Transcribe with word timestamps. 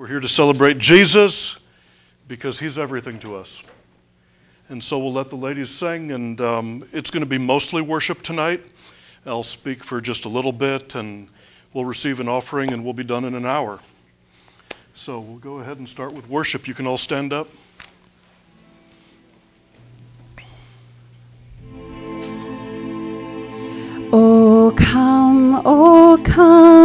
We're 0.00 0.06
here 0.06 0.20
to 0.20 0.28
celebrate 0.28 0.78
Jesus 0.78 1.58
because 2.26 2.58
he's 2.58 2.78
everything 2.78 3.18
to 3.18 3.36
us. 3.36 3.62
And 4.70 4.82
so 4.82 4.98
we'll 4.98 5.12
let 5.12 5.28
the 5.28 5.36
ladies 5.36 5.68
sing, 5.68 6.12
and 6.12 6.40
um, 6.40 6.88
it's 6.90 7.10
going 7.10 7.20
to 7.20 7.28
be 7.28 7.36
mostly 7.36 7.82
worship 7.82 8.22
tonight. 8.22 8.64
I'll 9.26 9.42
speak 9.42 9.84
for 9.84 10.00
just 10.00 10.24
a 10.24 10.28
little 10.30 10.52
bit, 10.52 10.94
and 10.94 11.28
we'll 11.74 11.84
receive 11.84 12.18
an 12.18 12.30
offering, 12.30 12.72
and 12.72 12.82
we'll 12.82 12.94
be 12.94 13.04
done 13.04 13.26
in 13.26 13.34
an 13.34 13.44
hour. 13.44 13.78
So 14.94 15.20
we'll 15.20 15.36
go 15.36 15.58
ahead 15.58 15.76
and 15.76 15.86
start 15.86 16.14
with 16.14 16.26
worship. 16.30 16.66
You 16.66 16.72
can 16.72 16.86
all 16.86 16.96
stand 16.96 17.34
up. 17.34 17.50
Oh, 24.14 24.72
come, 24.78 25.60
oh, 25.66 26.18
come, 26.24 26.79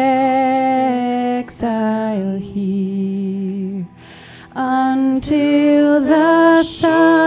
here 2.37 3.87
until 4.53 6.01
the 6.01 6.63
Son 6.63 7.18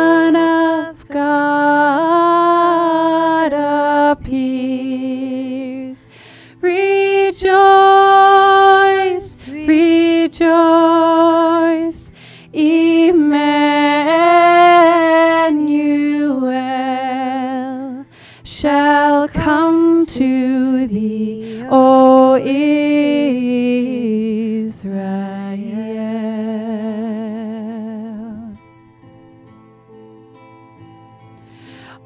O 21.74 22.36
Israel. 22.36 22.68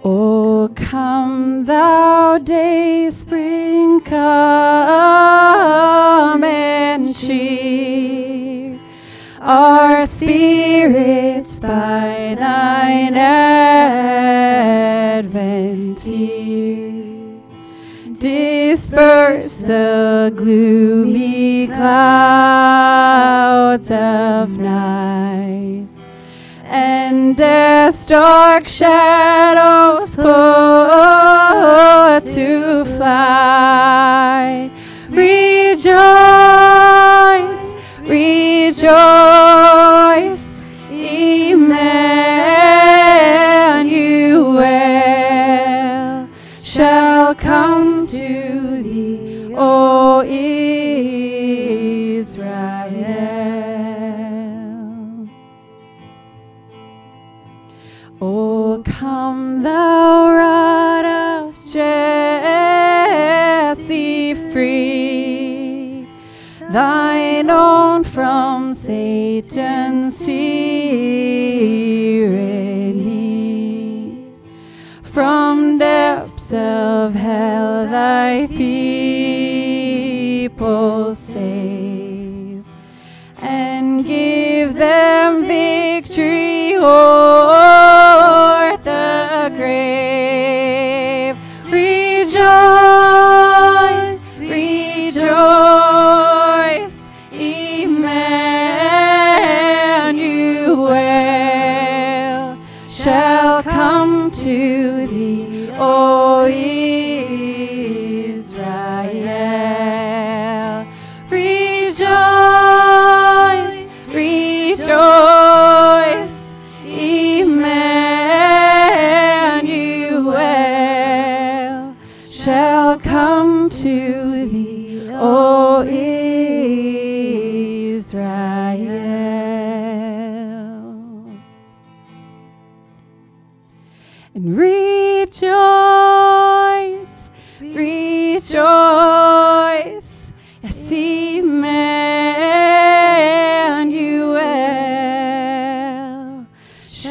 O 0.04 0.70
come 0.76 1.64
thou 1.64 2.38
day 2.38 3.10
spring, 3.10 4.00
come 4.02 4.14
and 6.44 7.12
cheer 7.16 8.78
our 9.40 10.06
spirits 10.06 11.58
by 11.58 12.36
thine 12.38 13.16
advent 13.16 13.58
here. 15.98 16.36
Disperse 18.86 19.56
the 19.56 20.32
gloomy 20.36 21.66
clouds 21.66 21.90
of 23.90 24.60
night 24.60 25.88
and 26.66 27.36
death's 27.36 28.06
dark 28.06 28.68
shadows 28.68 30.14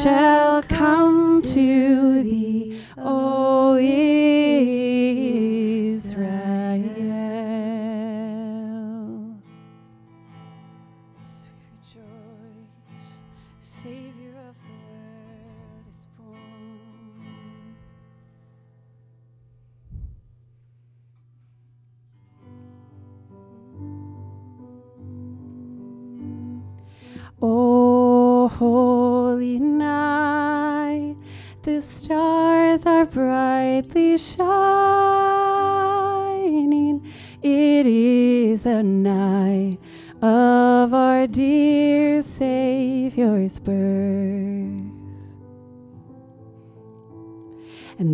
shall 0.02 0.62
come 0.62 1.40
to 1.40 2.22
thee, 2.22 2.80
O 2.98 3.76
Israel. 3.76 4.05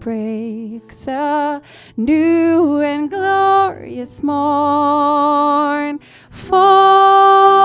breaks 0.00 1.06
a 1.06 1.60
new 1.96 2.80
and 2.80 3.10
glorious 3.10 4.22
morn. 4.22 6.00
For 6.30 7.59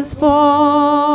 was 0.00 0.14
for. 0.14 1.09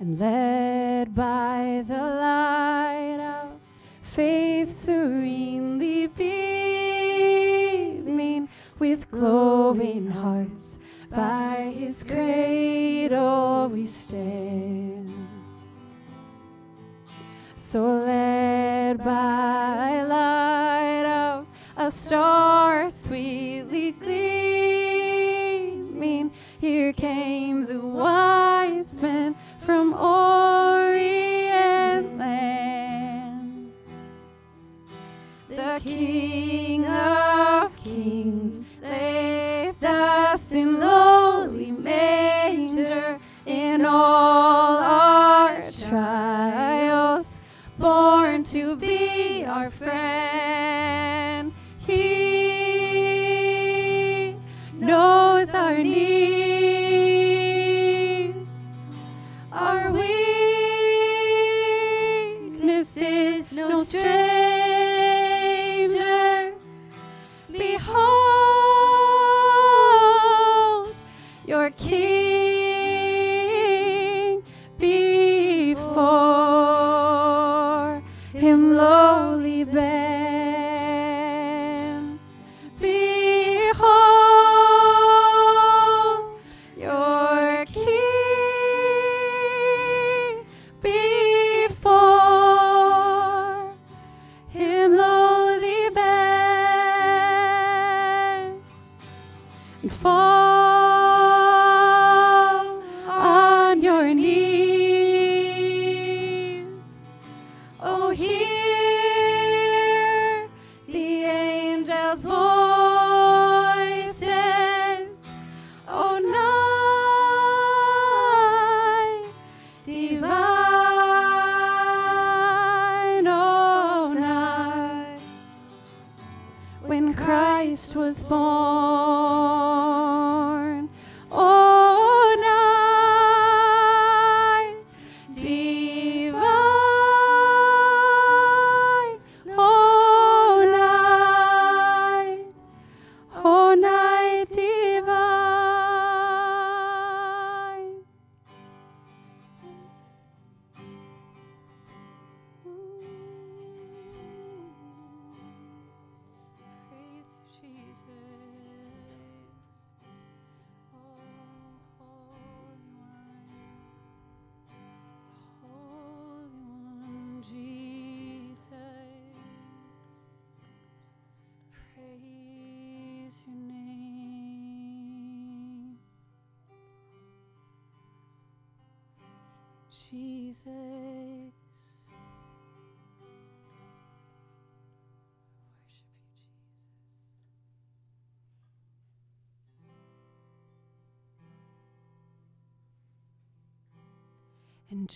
and 0.00 0.18
led 0.18 1.14
by 1.14 1.84
the 1.86 1.94
light 1.94 3.20
of 3.20 3.60
faith 4.00 4.74
serenely 4.74 6.06
beaming 6.06 6.40
with 8.78 9.10
glowing 9.10 10.06
hearts 10.06 10.78
by 11.10 11.74
his 11.76 12.02
cradle 12.02 13.68
we 13.68 13.86
stand. 13.86 15.28
So 17.56 17.98
led 17.98 19.04
by 19.04 20.02
light 20.02 21.04
of 21.04 21.46
a 21.76 21.90
star 21.90 22.90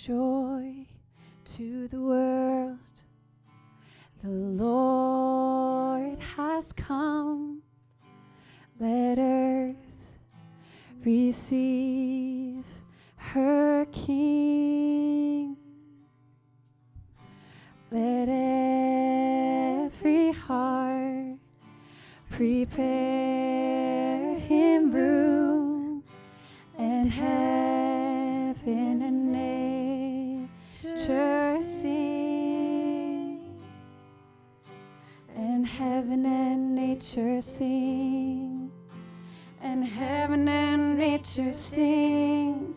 joy 0.07 0.87
to 1.47 1.89
the 1.89 1.99
world. 1.99 2.34
and 36.35 36.75
nature 36.75 37.41
sing, 37.41 38.71
and 39.63 39.85
heaven 39.85 40.49
and 40.49 40.99
nature 40.99 41.53
sing, 41.53 42.75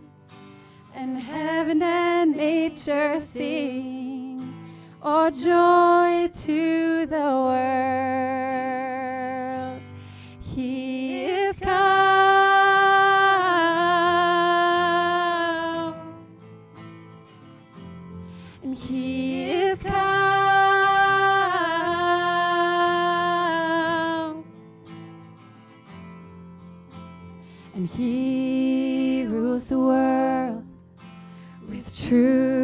and 0.94 1.18
heaven 1.18 1.82
and 1.82 2.36
nature 2.36 3.20
sing, 3.20 4.54
all 5.02 5.32
joy 5.32 6.30
to 6.46 7.06
the 7.08 7.28
world. 7.46 8.57
true. 32.08 32.57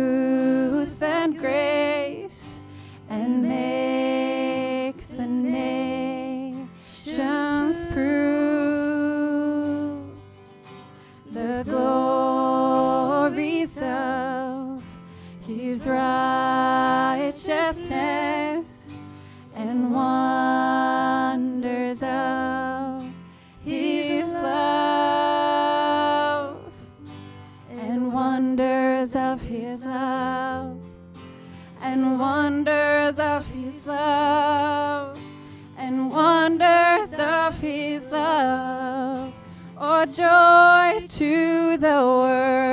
power. 42.03 42.72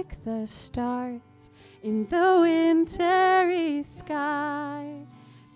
like 0.00 0.24
the 0.24 0.46
stars 0.46 1.50
in 1.82 2.06
the 2.08 2.38
wintry 2.40 3.82
sky. 3.82 4.86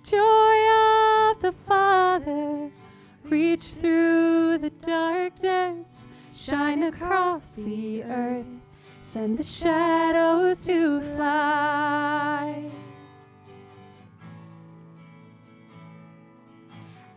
Joy 0.03 0.57
of 1.31 1.41
the 1.41 1.55
Father, 1.67 2.71
reach 3.23 3.65
through 3.81 4.59
the 4.59 4.69
darkness, 4.69 6.05
shine 6.35 6.83
across 6.83 7.53
the 7.53 8.03
earth, 8.03 8.45
send 9.01 9.39
the 9.39 9.43
shadows 9.43 10.67
to 10.67 11.01
fly. 11.01 12.71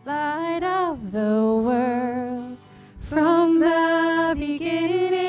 Light 0.06 0.62
of 0.62 1.12
the 1.12 1.42
world, 1.68 2.56
from 3.02 3.60
the 3.60 4.34
beginning 4.38 5.27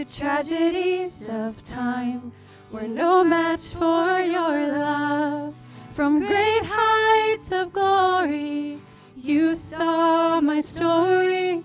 the 0.00 0.06
tragedies 0.06 1.28
of 1.28 1.62
time 1.62 2.32
were 2.72 2.88
no 2.88 3.22
match 3.22 3.74
for 3.74 4.18
your 4.20 4.78
love. 4.78 5.54
From 5.92 6.20
great 6.26 6.62
heights 6.64 7.52
of 7.52 7.70
glory, 7.74 8.80
you 9.14 9.54
saw 9.54 10.40
my 10.40 10.62
story. 10.62 11.62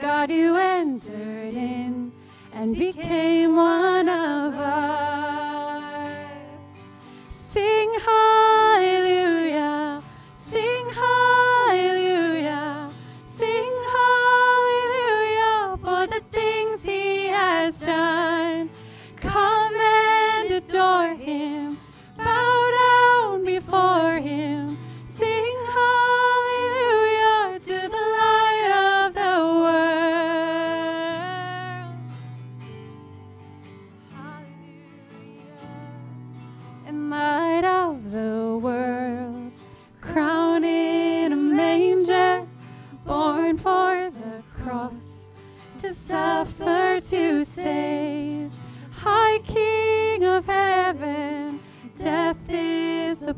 God, 0.00 0.30
you 0.30 0.56
entered 0.56 1.52
in 1.52 2.12
and 2.54 2.78
became 2.78 3.56
one 3.56 4.08
of 4.08 4.54
us. 4.54 6.30
Sing 7.52 7.92
hallelujah. 8.06 9.45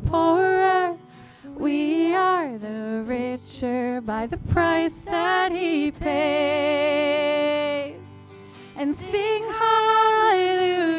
poorer 0.09 0.97
we 1.57 2.15
are, 2.15 2.57
the 2.57 3.03
richer 3.05 4.01
by 4.01 4.27
the 4.27 4.39
price 4.39 4.95
that 5.05 5.53
he 5.53 5.91
paid. 5.91 7.39
And 8.77 8.97
sing 8.97 9.43
hallelujah. 9.53 10.98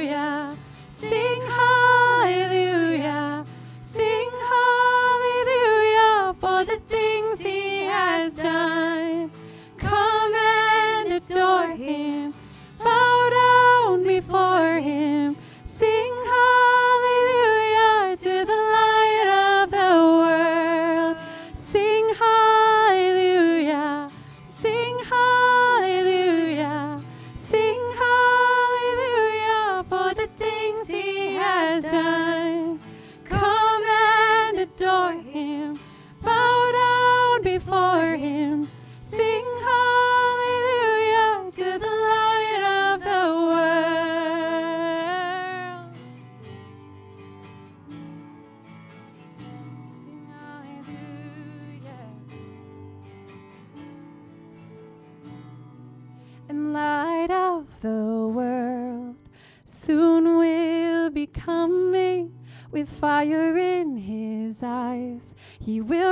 He 65.69 65.81
will. 65.81 66.08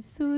so 0.00 0.29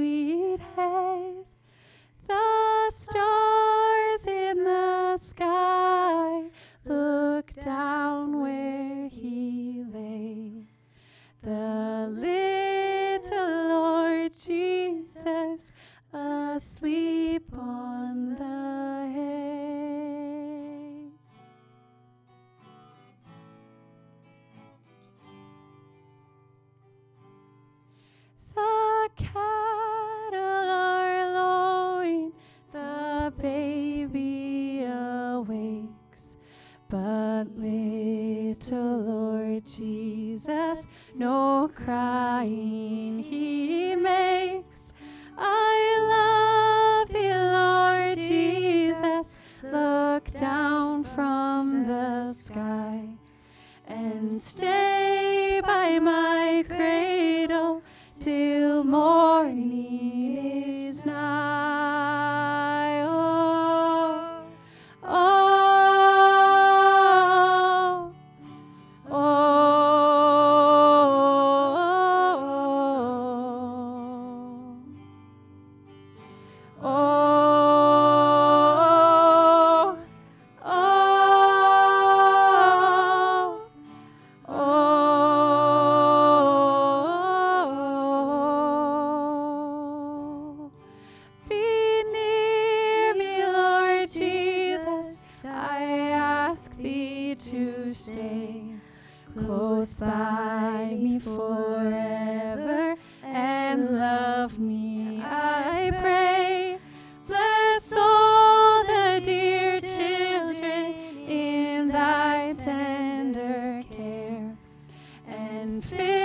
fit. 115.81 116.22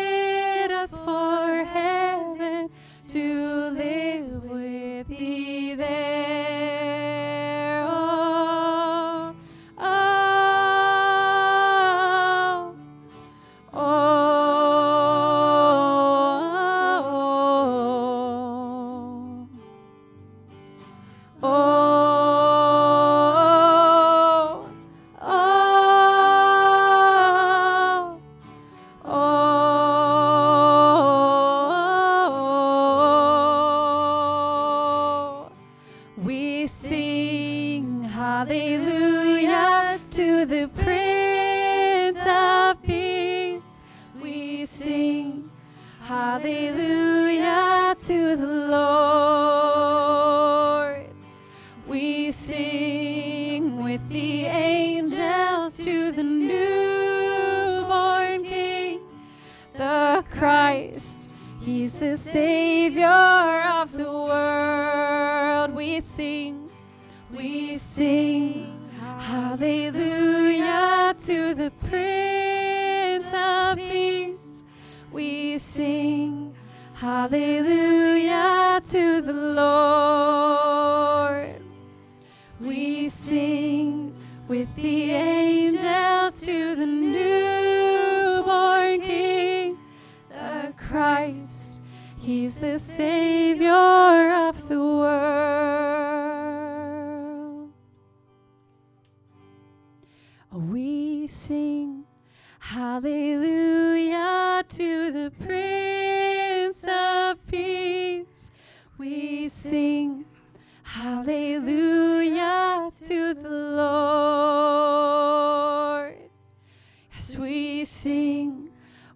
sing 117.87 118.69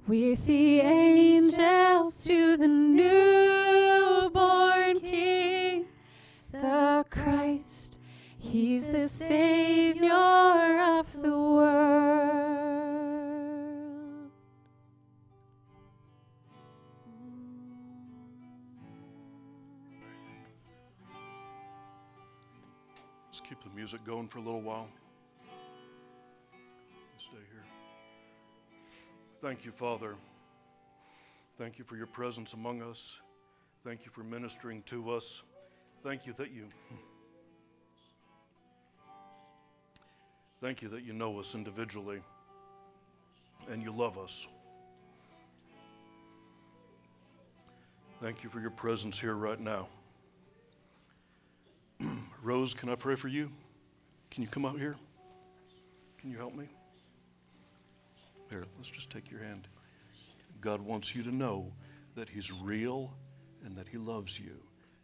with 0.07 0.45
the 0.45 0.79
angels 0.79 2.23
to 2.23 2.55
the 2.55 2.67
newborn 2.67 3.81
King, 5.01 5.85
the 6.51 7.05
Christ. 7.09 7.99
He's 8.39 8.87
the 8.87 9.09
Savior 9.09 10.13
of 10.13 11.11
the 11.21 11.37
world. 11.37 12.31
Let's 23.27 23.41
keep 23.41 23.59
the 23.61 23.69
music 23.75 24.03
going 24.05 24.27
for 24.27 24.39
a 24.39 24.41
little 24.41 24.61
while. 24.61 24.89
Thank 29.41 29.65
you, 29.65 29.71
Father. 29.71 30.13
Thank 31.57 31.79
you 31.79 31.83
for 31.83 31.95
your 31.95 32.05
presence 32.05 32.53
among 32.53 32.83
us. 32.83 33.15
Thank 33.83 34.05
you 34.05 34.11
for 34.11 34.23
ministering 34.23 34.83
to 34.83 35.11
us. 35.11 35.41
Thank 36.03 36.27
you 36.27 36.33
that 36.33 36.51
you. 36.51 36.67
Thank 40.61 40.83
you 40.83 40.89
that 40.89 41.03
you 41.03 41.13
know 41.13 41.39
us 41.39 41.55
individually 41.55 42.21
and 43.71 43.81
you 43.81 43.91
love 43.91 44.19
us. 44.19 44.47
Thank 48.21 48.43
you 48.43 48.49
for 48.51 48.59
your 48.59 48.69
presence 48.69 49.19
here 49.19 49.33
right 49.33 49.59
now. 49.59 49.87
Rose, 52.43 52.75
can 52.75 52.89
I 52.89 52.95
pray 52.95 53.15
for 53.15 53.27
you? 53.27 53.49
Can 54.29 54.43
you 54.43 54.49
come 54.49 54.65
out 54.65 54.77
here? 54.77 54.95
Can 56.19 56.29
you 56.29 56.37
help 56.37 56.55
me? 56.55 56.69
Let's 58.77 58.89
just 58.89 59.09
take 59.09 59.31
your 59.31 59.41
hand. 59.41 59.67
God 60.59 60.81
wants 60.81 61.15
you 61.15 61.23
to 61.23 61.31
know 61.31 61.71
that 62.15 62.29
He's 62.29 62.51
real 62.51 63.11
and 63.65 63.75
that 63.77 63.87
He 63.87 63.97
loves 63.97 64.39
you, 64.39 64.57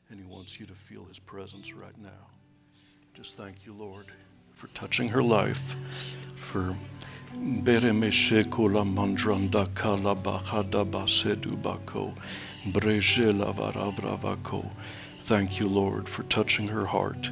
and 0.09 0.19
He 0.19 0.25
wants 0.25 0.59
you 0.59 0.65
to 0.65 0.73
feel 0.73 1.05
His 1.05 1.19
presence 1.19 1.73
right 1.73 1.97
now. 1.97 2.27
Just 3.13 3.37
thank 3.37 3.65
you, 3.65 3.73
Lord, 3.73 4.07
for 4.53 4.67
touching 4.67 5.07
her 5.09 5.23
life, 5.23 5.75
for 6.35 6.75
Beremeshekula 7.35 8.83
mandrando 8.85 9.73
kala 9.75 10.15
bahada 10.15 10.85
basedu 10.85 11.61
bako 11.61 12.15
brejela 12.67 13.55
varavravako. 13.55 14.69
Thank 15.23 15.59
you, 15.59 15.67
Lord, 15.67 16.07
for 16.07 16.23
touching 16.23 16.67
her 16.67 16.85
heart 16.85 17.29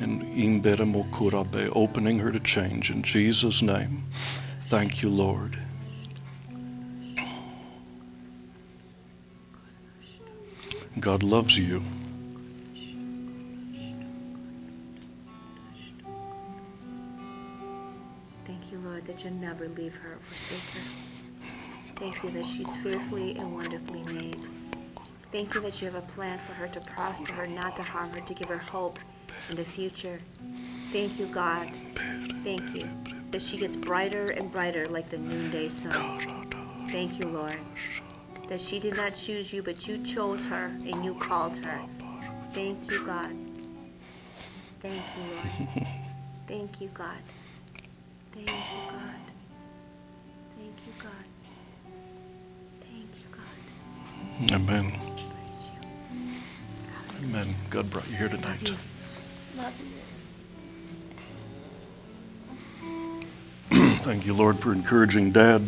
and 0.00 0.22
imberemokurabe, 0.32 1.72
opening 1.74 2.18
her 2.18 2.30
to 2.32 2.40
change 2.40 2.90
in 2.90 3.02
Jesus' 3.02 3.62
name. 3.62 4.04
Thank 4.72 5.02
you, 5.02 5.10
Lord. 5.10 5.58
God 10.98 11.22
loves 11.22 11.58
you. 11.58 11.82
Thank 18.46 18.72
you, 18.72 18.78
Lord, 18.78 19.04
that 19.04 19.22
you'll 19.22 19.34
never 19.34 19.68
leave 19.68 19.94
her 19.96 20.14
or 20.14 20.18
forsake 20.20 20.56
her. 20.70 20.80
Thank 21.96 22.24
you 22.24 22.30
that 22.30 22.46
she's 22.46 22.74
fearfully 22.76 23.36
and 23.36 23.52
wonderfully 23.52 24.02
made. 24.14 24.48
Thank 25.30 25.54
you 25.54 25.60
that 25.60 25.82
you 25.82 25.90
have 25.90 25.96
a 25.96 26.06
plan 26.12 26.38
for 26.46 26.54
her 26.54 26.68
to 26.68 26.80
prosper 26.80 27.34
her, 27.34 27.46
not 27.46 27.76
to 27.76 27.82
harm 27.82 28.08
her, 28.14 28.22
to 28.22 28.32
give 28.32 28.48
her 28.48 28.56
hope 28.56 28.98
in 29.50 29.56
the 29.56 29.66
future. 29.66 30.18
Thank 30.92 31.18
you, 31.18 31.26
God. 31.26 31.68
Thank 32.42 32.74
you 32.74 32.88
that 33.32 33.42
she 33.42 33.56
gets 33.56 33.76
brighter 33.76 34.26
and 34.26 34.52
brighter 34.52 34.86
like 34.86 35.08
the 35.10 35.18
noonday 35.18 35.68
sun. 35.68 36.20
Thank 36.88 37.18
you, 37.18 37.26
Lord, 37.26 37.56
that 38.46 38.60
she 38.60 38.78
did 38.78 38.94
not 38.94 39.14
choose 39.14 39.52
you, 39.52 39.62
but 39.62 39.88
you 39.88 39.98
chose 40.04 40.44
her 40.44 40.66
and 40.84 41.04
you 41.04 41.14
called 41.14 41.56
her. 41.64 41.80
Thank 42.52 42.90
you, 42.90 43.04
God. 43.06 43.34
Thank 44.80 45.02
you, 45.16 45.22
Lord. 45.34 45.86
Thank 46.46 46.80
you, 46.80 46.88
God. 46.92 47.22
Thank 48.34 48.48
you, 48.48 48.82
God. 48.90 49.20
Thank 50.58 50.76
you, 50.86 50.92
God. 51.02 51.26
Thank 52.80 53.10
you, 53.16 53.28
God. 54.50 54.60
Amen. 54.60 54.92
Amen. 57.22 57.54
God 57.70 57.88
brought 57.88 58.08
you 58.10 58.16
here 58.16 58.28
tonight. 58.28 58.68
you. 58.68 58.76
Love 59.56 59.72
you. 59.80 60.01
Thank 64.02 64.26
you, 64.26 64.34
Lord, 64.34 64.58
for 64.58 64.72
encouraging 64.72 65.30
Dad, 65.30 65.62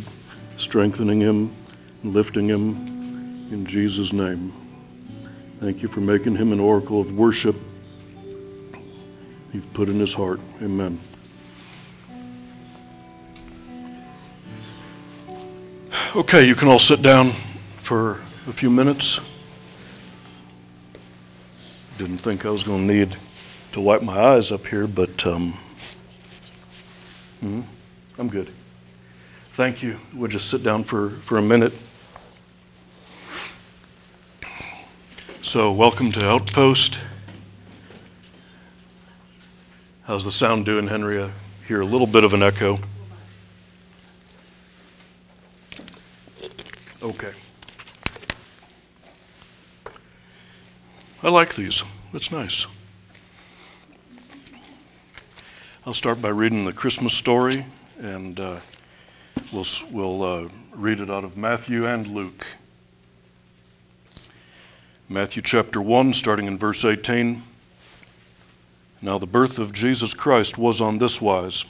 strengthening 0.57 1.21
him, 1.21 1.55
and 2.03 2.13
lifting 2.13 2.49
him 2.49 2.75
in 3.53 3.65
Jesus' 3.65 4.13
name. 4.13 4.53
Thank 5.61 5.83
you 5.83 5.89
for 5.89 6.01
making 6.01 6.35
him 6.35 6.53
an 6.53 6.59
oracle 6.59 7.01
of 7.01 7.17
worship 7.17 7.55
you've 9.53 9.73
put 9.73 9.89
in 9.89 10.01
his 10.01 10.13
heart. 10.13 10.41
Amen. 10.61 10.99
Okay, 16.17 16.45
you 16.45 16.57
can 16.57 16.67
all 16.67 16.81
sit 16.81 17.03
down 17.03 17.31
for 17.83 18.21
a 18.49 18.53
few 18.53 18.69
minutes. 18.69 19.21
Didn't 21.99 22.19
think 22.19 22.45
I 22.45 22.51
was 22.51 22.65
going 22.65 22.89
to 22.89 22.95
need 22.95 23.17
to 23.71 23.81
wipe 23.81 24.03
my 24.03 24.19
eyes 24.19 24.51
up 24.51 24.67
here, 24.67 24.89
but 24.89 25.25
um, 25.25 25.57
hmm, 27.39 27.61
I'm 28.17 28.29
good. 28.29 28.51
Thank 29.55 29.83
you. 29.83 29.99
We'll 30.15 30.31
just 30.31 30.49
sit 30.49 30.63
down 30.63 30.85
for, 30.85 31.11
for 31.11 31.39
a 31.39 31.43
minute. 31.43 31.73
So, 35.43 35.73
welcome 35.73 36.13
to 36.13 36.25
Outpost. 36.25 37.03
How's 40.05 40.25
the 40.25 40.31
sound 40.31 40.65
doing, 40.65 40.87
Henry? 40.87 41.21
I 41.21 41.31
hear 41.67 41.81
a 41.81 41.87
little 41.87 42.07
bit 42.07 42.23
of 42.23 42.35
an 42.35 42.43
echo. 42.43 42.79
Okay. 47.03 47.33
I 51.23 51.31
like 51.31 51.55
these. 51.55 51.83
That's 52.13 52.31
nice. 52.31 52.67
I'll 55.85 55.95
start 55.95 56.23
by 56.23 56.29
reading 56.29 56.65
the 56.65 56.73
Christmas 56.73 57.13
story, 57.13 57.67
and 58.01 58.39
uh, 58.41 58.61
we'll, 59.53 59.65
we'll 59.93 60.23
uh, 60.23 60.49
read 60.75 61.01
it 61.01 61.11
out 61.11 61.25
of 61.25 61.37
Matthew 61.37 61.87
and 61.87 62.07
Luke. 62.07 62.47
Matthew 65.09 65.43
chapter 65.43 65.81
1, 65.81 66.13
starting 66.15 66.47
in 66.47 66.59
verse 66.59 66.85
18. 66.85 67.43
Now, 69.03 69.19
the 69.19 69.27
birth 69.27 69.59
of 69.59 69.73
Jesus 69.73 70.15
Christ 70.15 70.57
was 70.57 70.81
on 70.81 70.99
this 70.99 71.21
wise. 71.21 71.67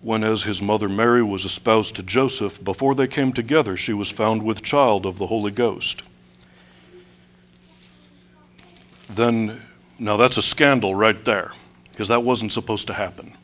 When, 0.00 0.22
as 0.22 0.44
his 0.44 0.62
mother 0.62 0.88
Mary 0.88 1.22
was 1.22 1.44
espoused 1.44 1.96
to 1.96 2.02
Joseph, 2.02 2.62
before 2.62 2.94
they 2.94 3.08
came 3.08 3.32
together, 3.32 3.76
she 3.76 3.92
was 3.92 4.10
found 4.12 4.42
with 4.42 4.62
child 4.62 5.06
of 5.06 5.18
the 5.18 5.26
Holy 5.26 5.50
Ghost. 5.50 6.02
Then, 9.10 9.60
now 9.98 10.16
that's 10.16 10.36
a 10.36 10.42
scandal 10.42 10.94
right 10.94 11.24
there, 11.24 11.52
because 11.90 12.08
that 12.08 12.22
wasn't 12.22 12.52
supposed 12.52 12.86
to 12.86 12.94
happen. 12.94 13.36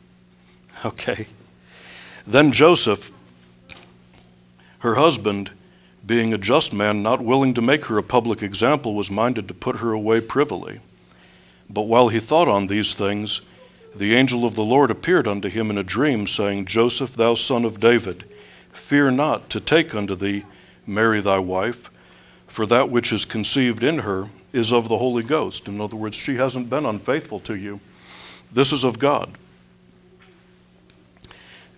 Okay. 0.85 1.27
Then 2.25 2.51
Joseph, 2.51 3.11
her 4.79 4.95
husband, 4.95 5.51
being 6.05 6.33
a 6.33 6.37
just 6.37 6.73
man, 6.73 7.03
not 7.03 7.21
willing 7.21 7.53
to 7.53 7.61
make 7.61 7.85
her 7.85 7.97
a 7.97 8.03
public 8.03 8.41
example, 8.41 8.93
was 8.93 9.11
minded 9.11 9.47
to 9.47 9.53
put 9.53 9.77
her 9.77 9.91
away 9.91 10.21
privily. 10.21 10.79
But 11.69 11.83
while 11.83 12.09
he 12.09 12.19
thought 12.19 12.47
on 12.47 12.67
these 12.67 12.93
things, 12.93 13.41
the 13.95 14.13
angel 14.15 14.45
of 14.45 14.55
the 14.55 14.63
Lord 14.63 14.91
appeared 14.91 15.27
unto 15.27 15.49
him 15.49 15.69
in 15.69 15.77
a 15.77 15.83
dream, 15.83 16.27
saying, 16.27 16.65
Joseph, 16.65 17.15
thou 17.15 17.35
son 17.35 17.63
of 17.63 17.79
David, 17.79 18.25
fear 18.71 19.11
not 19.11 19.49
to 19.51 19.59
take 19.59 19.93
unto 19.93 20.15
thee 20.15 20.45
Mary 20.85 21.21
thy 21.21 21.39
wife, 21.39 21.89
for 22.47 22.65
that 22.65 22.89
which 22.89 23.13
is 23.13 23.25
conceived 23.25 23.83
in 23.83 23.99
her 23.99 24.29
is 24.51 24.71
of 24.71 24.87
the 24.87 24.97
Holy 24.97 25.23
Ghost. 25.23 25.67
In 25.67 25.79
other 25.79 25.95
words, 25.95 26.15
she 26.15 26.35
hasn't 26.35 26.69
been 26.69 26.85
unfaithful 26.85 27.39
to 27.41 27.55
you. 27.55 27.79
This 28.51 28.71
is 28.71 28.83
of 28.83 28.99
God. 28.99 29.37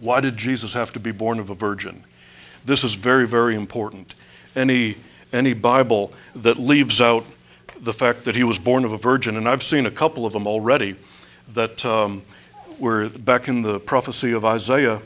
Why 0.00 0.20
did 0.20 0.36
Jesus 0.36 0.74
have 0.74 0.92
to 0.92 1.00
be 1.00 1.10
born 1.10 1.38
of 1.38 1.50
a 1.50 1.54
virgin? 1.54 2.04
This 2.64 2.84
is 2.84 2.94
very, 2.94 3.26
very 3.26 3.54
important. 3.54 4.14
Any, 4.54 4.96
any 5.32 5.54
Bible 5.54 6.12
that 6.34 6.58
leaves 6.58 7.00
out 7.00 7.24
the 7.80 7.92
fact 7.92 8.24
that 8.24 8.34
he 8.34 8.42
was 8.42 8.58
born 8.58 8.84
of 8.84 8.92
a 8.92 8.98
virgin, 8.98 9.36
and 9.36 9.48
I've 9.48 9.62
seen 9.62 9.86
a 9.86 9.90
couple 9.90 10.26
of 10.26 10.32
them 10.32 10.46
already 10.46 10.96
that 11.54 11.84
um, 11.84 12.22
were 12.78 13.08
back 13.08 13.48
in 13.48 13.62
the 13.62 13.78
prophecy 13.78 14.32
of 14.32 14.44
Isaiah, 14.44 15.00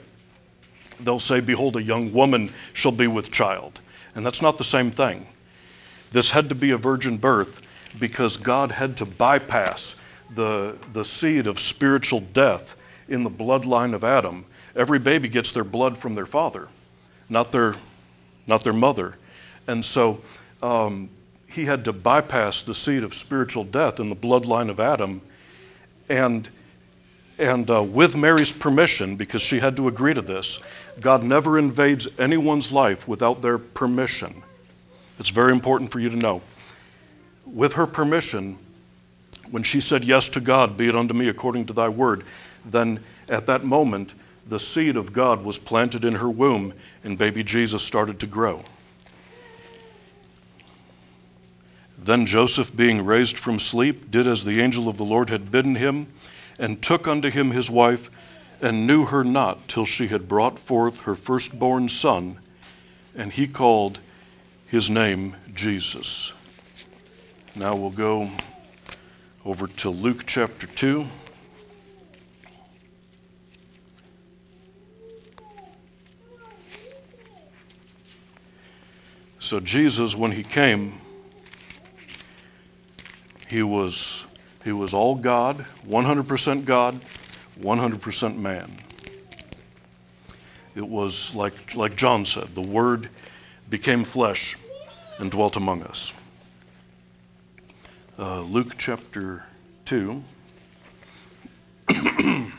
they'll 1.00 1.18
say, 1.18 1.40
Behold, 1.40 1.76
a 1.76 1.82
young 1.82 2.12
woman 2.12 2.52
shall 2.72 2.92
be 2.92 3.06
with 3.06 3.30
child. 3.30 3.80
And 4.14 4.24
that's 4.24 4.42
not 4.42 4.58
the 4.58 4.64
same 4.64 4.90
thing. 4.90 5.26
This 6.12 6.30
had 6.30 6.48
to 6.48 6.54
be 6.54 6.70
a 6.70 6.76
virgin 6.76 7.16
birth 7.16 7.62
because 7.98 8.36
God 8.36 8.72
had 8.72 8.96
to 8.98 9.06
bypass 9.06 9.96
the, 10.34 10.76
the 10.92 11.04
seed 11.04 11.46
of 11.46 11.58
spiritual 11.58 12.20
death 12.20 12.76
in 13.08 13.24
the 13.24 13.30
bloodline 13.30 13.94
of 13.94 14.04
Adam. 14.04 14.44
Every 14.80 14.98
baby 14.98 15.28
gets 15.28 15.52
their 15.52 15.62
blood 15.62 15.98
from 15.98 16.14
their 16.14 16.24
father, 16.24 16.68
not 17.28 17.52
their, 17.52 17.74
not 18.46 18.64
their 18.64 18.72
mother. 18.72 19.16
And 19.66 19.84
so 19.84 20.22
um, 20.62 21.10
he 21.46 21.66
had 21.66 21.84
to 21.84 21.92
bypass 21.92 22.62
the 22.62 22.72
seed 22.72 23.04
of 23.04 23.12
spiritual 23.12 23.64
death 23.64 24.00
in 24.00 24.08
the 24.08 24.16
bloodline 24.16 24.70
of 24.70 24.80
Adam. 24.80 25.20
And, 26.08 26.48
and 27.36 27.70
uh, 27.70 27.82
with 27.82 28.16
Mary's 28.16 28.52
permission, 28.52 29.16
because 29.16 29.42
she 29.42 29.58
had 29.58 29.76
to 29.76 29.86
agree 29.86 30.14
to 30.14 30.22
this, 30.22 30.58
God 30.98 31.22
never 31.22 31.58
invades 31.58 32.08
anyone's 32.18 32.72
life 32.72 33.06
without 33.06 33.42
their 33.42 33.58
permission. 33.58 34.42
It's 35.18 35.28
very 35.28 35.52
important 35.52 35.92
for 35.92 36.00
you 36.00 36.08
to 36.08 36.16
know. 36.16 36.40
With 37.44 37.74
her 37.74 37.86
permission, 37.86 38.56
when 39.50 39.62
she 39.62 39.82
said 39.82 40.04
yes 40.04 40.30
to 40.30 40.40
God, 40.40 40.78
be 40.78 40.88
it 40.88 40.96
unto 40.96 41.12
me 41.12 41.28
according 41.28 41.66
to 41.66 41.74
thy 41.74 41.90
word, 41.90 42.24
then 42.64 43.04
at 43.28 43.44
that 43.44 43.62
moment, 43.62 44.14
the 44.50 44.58
seed 44.58 44.96
of 44.96 45.12
God 45.12 45.44
was 45.44 45.58
planted 45.58 46.04
in 46.04 46.16
her 46.16 46.28
womb, 46.28 46.74
and 47.04 47.16
baby 47.16 47.44
Jesus 47.44 47.82
started 47.82 48.18
to 48.18 48.26
grow. 48.26 48.64
Then 51.96 52.26
Joseph, 52.26 52.76
being 52.76 53.04
raised 53.04 53.38
from 53.38 53.60
sleep, 53.60 54.10
did 54.10 54.26
as 54.26 54.44
the 54.44 54.60
angel 54.60 54.88
of 54.88 54.96
the 54.96 55.04
Lord 55.04 55.30
had 55.30 55.52
bidden 55.52 55.76
him, 55.76 56.08
and 56.58 56.82
took 56.82 57.06
unto 57.06 57.30
him 57.30 57.52
his 57.52 57.70
wife, 57.70 58.10
and 58.60 58.88
knew 58.88 59.06
her 59.06 59.22
not 59.22 59.68
till 59.68 59.86
she 59.86 60.08
had 60.08 60.28
brought 60.28 60.58
forth 60.58 61.02
her 61.02 61.14
firstborn 61.14 61.88
son, 61.88 62.40
and 63.14 63.32
he 63.32 63.46
called 63.46 64.00
his 64.66 64.90
name 64.90 65.36
Jesus. 65.54 66.32
Now 67.54 67.76
we'll 67.76 67.90
go 67.90 68.28
over 69.44 69.68
to 69.68 69.90
Luke 69.90 70.24
chapter 70.26 70.66
2. 70.66 71.06
So, 79.50 79.58
Jesus, 79.58 80.14
when 80.14 80.30
he 80.30 80.44
came, 80.44 81.00
he 83.48 83.64
was, 83.64 84.24
he 84.62 84.70
was 84.70 84.94
all 84.94 85.16
God, 85.16 85.66
100% 85.88 86.64
God, 86.64 87.00
100% 87.60 88.36
man. 88.36 88.78
It 90.76 90.86
was 90.86 91.34
like, 91.34 91.74
like 91.74 91.96
John 91.96 92.24
said, 92.24 92.54
the 92.54 92.62
Word 92.62 93.08
became 93.68 94.04
flesh 94.04 94.56
and 95.18 95.32
dwelt 95.32 95.56
among 95.56 95.82
us. 95.82 96.12
Uh, 98.16 98.42
Luke 98.42 98.74
chapter 98.78 99.42
2. 99.86 100.22
and 101.88 102.52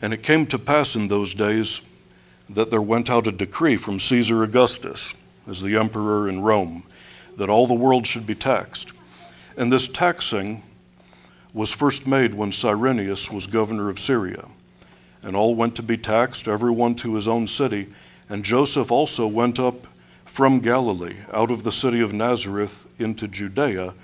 it 0.00 0.24
came 0.24 0.44
to 0.46 0.58
pass 0.58 0.96
in 0.96 1.06
those 1.06 1.34
days 1.34 1.82
that 2.48 2.70
there 2.70 2.82
went 2.82 3.10
out 3.10 3.26
a 3.26 3.32
decree 3.32 3.76
from 3.76 3.98
Caesar 3.98 4.42
Augustus, 4.42 5.14
as 5.48 5.60
the 5.60 5.76
emperor 5.76 6.28
in 6.28 6.42
Rome, 6.42 6.84
that 7.36 7.48
all 7.48 7.66
the 7.66 7.74
world 7.74 8.06
should 8.06 8.26
be 8.26 8.34
taxed. 8.34 8.92
And 9.56 9.70
this 9.70 9.88
taxing 9.88 10.62
was 11.52 11.72
first 11.72 12.06
made 12.06 12.34
when 12.34 12.52
Cyrenius 12.52 13.30
was 13.30 13.46
governor 13.46 13.88
of 13.88 13.98
Syria. 13.98 14.46
And 15.22 15.34
all 15.34 15.54
went 15.54 15.74
to 15.76 15.82
be 15.82 15.96
taxed, 15.96 16.46
every 16.46 16.70
one 16.70 16.94
to 16.96 17.14
his 17.14 17.26
own 17.26 17.46
city. 17.46 17.88
And 18.28 18.44
Joseph 18.44 18.92
also 18.92 19.26
went 19.26 19.58
up 19.58 19.86
from 20.24 20.60
Galilee, 20.60 21.16
out 21.32 21.50
of 21.50 21.64
the 21.64 21.72
city 21.72 22.00
of 22.00 22.12
Nazareth 22.12 22.86
into 22.98 23.26
Judea, 23.26 23.94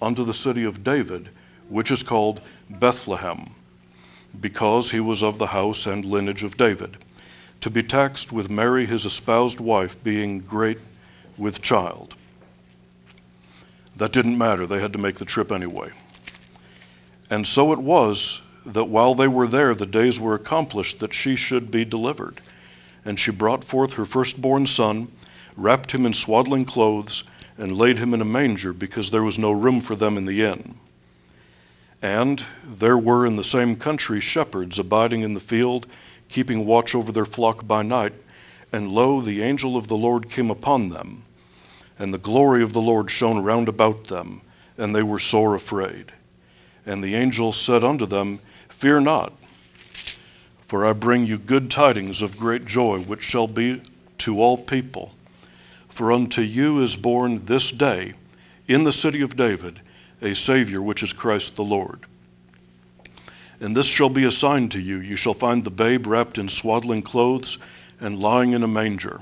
unto 0.00 0.24
the 0.24 0.34
city 0.34 0.64
of 0.64 0.84
David, 0.84 1.30
which 1.68 1.90
is 1.90 2.02
called 2.02 2.40
Bethlehem, 2.70 3.54
because 4.40 4.92
he 4.92 5.00
was 5.00 5.22
of 5.22 5.38
the 5.38 5.48
house 5.48 5.86
and 5.86 6.04
lineage 6.04 6.44
of 6.44 6.56
David 6.56 6.96
to 7.60 7.70
be 7.70 7.82
taxed 7.82 8.32
with 8.32 8.50
Mary, 8.50 8.86
his 8.86 9.04
espoused 9.04 9.60
wife, 9.60 10.02
being 10.02 10.38
great 10.38 10.78
with 11.36 11.62
child. 11.62 12.14
That 13.96 14.12
didn't 14.12 14.38
matter, 14.38 14.66
they 14.66 14.80
had 14.80 14.92
to 14.94 14.98
make 14.98 15.16
the 15.16 15.24
trip 15.24 15.52
anyway. 15.52 15.90
And 17.28 17.46
so 17.46 17.72
it 17.72 17.78
was 17.78 18.42
that 18.64 18.86
while 18.86 19.14
they 19.14 19.28
were 19.28 19.46
there, 19.46 19.74
the 19.74 19.86
days 19.86 20.18
were 20.18 20.34
accomplished 20.34 21.00
that 21.00 21.14
she 21.14 21.36
should 21.36 21.70
be 21.70 21.84
delivered. 21.84 22.40
And 23.04 23.18
she 23.18 23.30
brought 23.30 23.64
forth 23.64 23.94
her 23.94 24.04
firstborn 24.04 24.66
son, 24.66 25.08
wrapped 25.56 25.92
him 25.92 26.06
in 26.06 26.12
swaddling 26.12 26.64
clothes, 26.64 27.24
and 27.56 27.72
laid 27.72 27.98
him 27.98 28.14
in 28.14 28.20
a 28.20 28.26
manger, 28.26 28.72
because 28.72 29.10
there 29.10 29.22
was 29.22 29.38
no 29.38 29.50
room 29.50 29.80
for 29.80 29.94
them 29.94 30.16
in 30.16 30.24
the 30.24 30.42
inn. 30.42 30.74
And 32.02 32.44
there 32.64 32.96
were 32.96 33.26
in 33.26 33.36
the 33.36 33.44
same 33.44 33.76
country 33.76 34.20
shepherds 34.20 34.78
abiding 34.78 35.20
in 35.20 35.34
the 35.34 35.40
field 35.40 35.86
keeping 36.30 36.64
watch 36.64 36.94
over 36.94 37.12
their 37.12 37.26
flock 37.26 37.66
by 37.66 37.82
night. 37.82 38.14
And 38.72 38.86
lo, 38.86 39.20
the 39.20 39.42
angel 39.42 39.76
of 39.76 39.88
the 39.88 39.96
Lord 39.96 40.30
came 40.30 40.50
upon 40.50 40.90
them, 40.90 41.24
and 41.98 42.14
the 42.14 42.18
glory 42.18 42.62
of 42.62 42.72
the 42.72 42.80
Lord 42.80 43.10
shone 43.10 43.42
round 43.42 43.68
about 43.68 44.04
them, 44.04 44.40
and 44.78 44.94
they 44.94 45.02
were 45.02 45.18
sore 45.18 45.54
afraid. 45.54 46.12
And 46.86 47.02
the 47.02 47.14
angel 47.14 47.52
said 47.52 47.84
unto 47.84 48.06
them, 48.06 48.38
Fear 48.68 49.00
not, 49.00 49.32
for 50.66 50.86
I 50.86 50.92
bring 50.92 51.26
you 51.26 51.36
good 51.36 51.70
tidings 51.70 52.22
of 52.22 52.38
great 52.38 52.64
joy, 52.64 53.00
which 53.00 53.22
shall 53.22 53.48
be 53.48 53.82
to 54.18 54.40
all 54.40 54.56
people. 54.56 55.12
For 55.88 56.12
unto 56.12 56.42
you 56.42 56.80
is 56.80 56.94
born 56.94 57.44
this 57.46 57.70
day 57.70 58.14
in 58.68 58.84
the 58.84 58.92
city 58.92 59.20
of 59.20 59.36
David 59.36 59.80
a 60.22 60.34
Savior, 60.34 60.80
which 60.80 61.02
is 61.02 61.12
Christ 61.12 61.56
the 61.56 61.64
Lord. 61.64 62.00
And 63.60 63.76
this 63.76 63.86
shall 63.86 64.08
be 64.08 64.24
a 64.24 64.30
sign 64.30 64.68
to 64.70 64.80
you 64.80 64.98
you 65.00 65.16
shall 65.16 65.34
find 65.34 65.62
the 65.62 65.70
babe 65.70 66.06
wrapped 66.06 66.38
in 66.38 66.48
swaddling 66.48 67.02
clothes 67.02 67.58
and 68.00 68.18
lying 68.18 68.52
in 68.52 68.62
a 68.62 68.68
manger. 68.68 69.20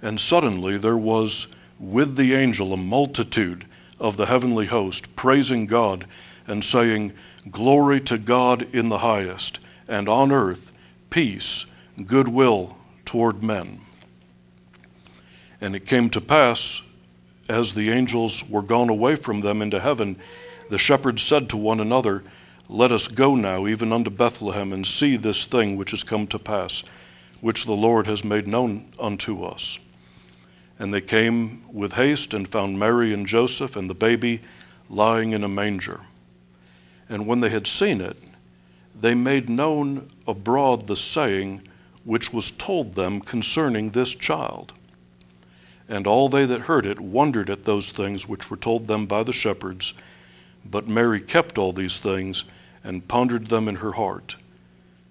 And 0.00 0.18
suddenly 0.18 0.78
there 0.78 0.96
was 0.96 1.54
with 1.78 2.16
the 2.16 2.34
angel 2.34 2.72
a 2.72 2.76
multitude 2.76 3.66
of 4.00 4.16
the 4.16 4.26
heavenly 4.26 4.66
host, 4.66 5.14
praising 5.16 5.66
God 5.66 6.06
and 6.46 6.64
saying, 6.64 7.12
Glory 7.50 8.00
to 8.00 8.18
God 8.18 8.66
in 8.74 8.88
the 8.88 8.98
highest, 8.98 9.64
and 9.88 10.08
on 10.08 10.32
earth 10.32 10.72
peace, 11.10 11.66
goodwill 12.06 12.76
toward 13.04 13.42
men. 13.42 13.80
And 15.60 15.76
it 15.76 15.86
came 15.86 16.10
to 16.10 16.20
pass, 16.20 16.82
as 17.48 17.74
the 17.74 17.90
angels 17.90 18.48
were 18.48 18.62
gone 18.62 18.90
away 18.90 19.16
from 19.16 19.40
them 19.40 19.62
into 19.62 19.78
heaven, 19.78 20.16
the 20.70 20.78
shepherds 20.78 21.22
said 21.22 21.48
to 21.50 21.56
one 21.56 21.78
another, 21.78 22.22
let 22.68 22.92
us 22.92 23.08
go 23.08 23.34
now 23.34 23.66
even 23.66 23.92
unto 23.92 24.10
Bethlehem 24.10 24.72
and 24.72 24.86
see 24.86 25.16
this 25.16 25.44
thing 25.44 25.76
which 25.76 25.90
has 25.90 26.02
come 26.02 26.26
to 26.28 26.38
pass, 26.38 26.82
which 27.40 27.66
the 27.66 27.74
Lord 27.74 28.06
has 28.06 28.24
made 28.24 28.46
known 28.46 28.90
unto 28.98 29.44
us. 29.44 29.78
And 30.78 30.92
they 30.92 31.00
came 31.00 31.62
with 31.72 31.92
haste 31.92 32.34
and 32.34 32.48
found 32.48 32.78
Mary 32.78 33.12
and 33.12 33.26
Joseph 33.26 33.76
and 33.76 33.88
the 33.88 33.94
baby 33.94 34.40
lying 34.88 35.32
in 35.32 35.44
a 35.44 35.48
manger. 35.48 36.00
And 37.08 37.26
when 37.26 37.40
they 37.40 37.50
had 37.50 37.66
seen 37.66 38.00
it, 38.00 38.16
they 38.98 39.14
made 39.14 39.48
known 39.48 40.08
abroad 40.26 40.86
the 40.86 40.96
saying 40.96 41.62
which 42.04 42.32
was 42.32 42.50
told 42.50 42.94
them 42.94 43.20
concerning 43.20 43.90
this 43.90 44.14
child. 44.14 44.72
And 45.88 46.06
all 46.06 46.28
they 46.28 46.46
that 46.46 46.60
heard 46.60 46.86
it 46.86 47.00
wondered 47.00 47.50
at 47.50 47.64
those 47.64 47.92
things 47.92 48.28
which 48.28 48.50
were 48.50 48.56
told 48.56 48.86
them 48.86 49.06
by 49.06 49.22
the 49.22 49.32
shepherds. 49.32 49.92
But 50.64 50.88
Mary 50.88 51.20
kept 51.20 51.58
all 51.58 51.72
these 51.72 51.98
things 51.98 52.44
and 52.82 53.06
pondered 53.06 53.46
them 53.46 53.68
in 53.68 53.76
her 53.76 53.92
heart. 53.92 54.36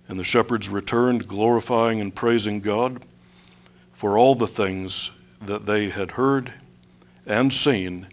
And 0.08 0.20
the 0.20 0.24
shepherds 0.24 0.70
returned, 0.70 1.28
glorifying 1.28 2.02
and 2.02 2.14
praising 2.14 2.60
God 2.60 3.06
for 3.94 4.18
all 4.18 4.36
the 4.36 4.48
things 4.48 5.12
that 5.42 5.66
they 5.66 5.90
had 5.90 6.12
heard 6.12 6.54
and 7.26 7.52
seen 7.52 8.08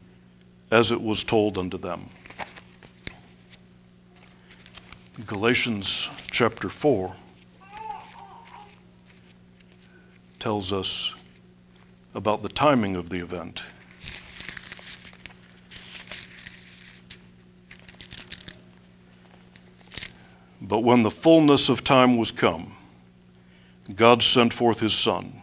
as 0.71 0.91
it 0.91 1.03
was 1.03 1.25
told 1.25 1.59
unto 1.59 1.77
them. 1.77 2.11
Galatians 5.27 6.09
chapter 6.31 6.69
4 6.69 7.15
tells 10.39 10.73
us 10.73 11.15
about 12.15 12.43
the 12.43 12.49
timing 12.49 12.97
of 12.97 13.11
the 13.11 13.19
event. 13.19 13.63
But 20.71 20.85
when 20.85 21.03
the 21.03 21.11
fullness 21.11 21.69
of 21.69 21.83
time 21.83 22.17
was 22.17 22.31
come, 22.31 22.77
God 23.97 24.23
sent 24.23 24.53
forth 24.53 24.79
his 24.79 24.95
Son, 24.95 25.43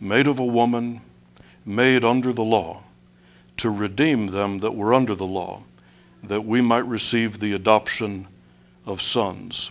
made 0.00 0.26
of 0.26 0.40
a 0.40 0.44
woman, 0.44 1.02
made 1.64 2.04
under 2.04 2.32
the 2.32 2.42
law, 2.42 2.82
to 3.58 3.70
redeem 3.70 4.26
them 4.26 4.58
that 4.58 4.74
were 4.74 4.92
under 4.92 5.14
the 5.14 5.24
law, 5.24 5.62
that 6.24 6.44
we 6.44 6.60
might 6.60 6.88
receive 6.88 7.38
the 7.38 7.52
adoption 7.52 8.26
of 8.84 9.00
sons. 9.00 9.70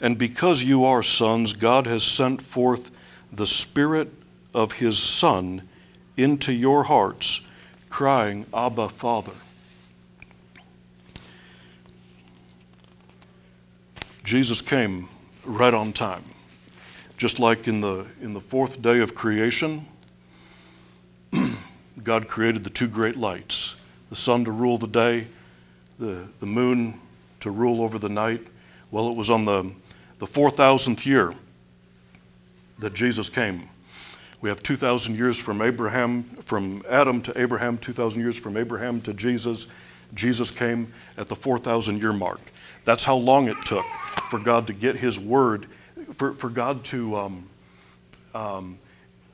And 0.00 0.16
because 0.16 0.62
you 0.62 0.86
are 0.86 1.02
sons, 1.02 1.52
God 1.52 1.86
has 1.86 2.02
sent 2.02 2.40
forth 2.40 2.90
the 3.30 3.46
Spirit 3.46 4.10
of 4.54 4.72
his 4.72 4.98
Son 4.98 5.68
into 6.16 6.54
your 6.54 6.84
hearts, 6.84 7.46
crying, 7.90 8.46
Abba, 8.54 8.88
Father. 8.88 9.34
Jesus 14.26 14.60
came 14.60 15.08
right 15.44 15.72
on 15.72 15.92
time. 15.92 16.24
Just 17.16 17.38
like 17.38 17.68
in 17.68 17.80
the, 17.80 18.04
in 18.20 18.34
the 18.34 18.40
fourth 18.40 18.82
day 18.82 18.98
of 18.98 19.14
creation, 19.14 19.86
God 22.02 22.26
created 22.26 22.64
the 22.64 22.70
two 22.70 22.88
great 22.88 23.16
lights 23.16 23.80
the 24.10 24.16
sun 24.16 24.44
to 24.44 24.50
rule 24.52 24.78
the 24.78 24.86
day, 24.86 25.26
the, 25.98 26.26
the 26.40 26.46
moon 26.46 27.00
to 27.40 27.50
rule 27.50 27.82
over 27.82 27.98
the 27.98 28.08
night. 28.08 28.44
Well, 28.90 29.08
it 29.08 29.16
was 29.16 29.30
on 29.30 29.44
the, 29.44 29.72
the 30.18 30.26
4,000th 30.26 31.06
year 31.06 31.32
that 32.78 32.94
Jesus 32.94 33.28
came. 33.28 33.68
We 34.40 34.48
have 34.48 34.62
2,000 34.62 35.16
years 35.16 35.38
from 35.38 35.62
Abraham, 35.62 36.24
from 36.40 36.84
Adam 36.88 37.22
to 37.22 37.40
Abraham, 37.40 37.78
2,000 37.78 38.20
years 38.20 38.38
from 38.38 38.56
Abraham 38.56 39.00
to 39.02 39.12
Jesus. 39.12 39.66
Jesus 40.14 40.50
came 40.50 40.92
at 41.16 41.26
the 41.26 41.36
4,000 41.36 42.00
year 42.00 42.12
mark. 42.12 42.40
That's 42.86 43.04
how 43.04 43.16
long 43.16 43.48
it 43.48 43.62
took 43.66 43.84
for 44.30 44.38
God 44.38 44.66
to 44.68 44.72
get 44.72 44.96
His 44.96 45.20
word, 45.20 45.66
for, 46.14 46.32
for 46.32 46.48
God 46.48 46.82
to, 46.84 47.16
um, 47.16 47.48
um, 48.34 48.78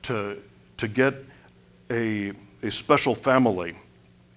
to, 0.02 0.42
to 0.78 0.88
get 0.88 1.14
a, 1.88 2.32
a 2.64 2.70
special 2.72 3.14
family 3.14 3.76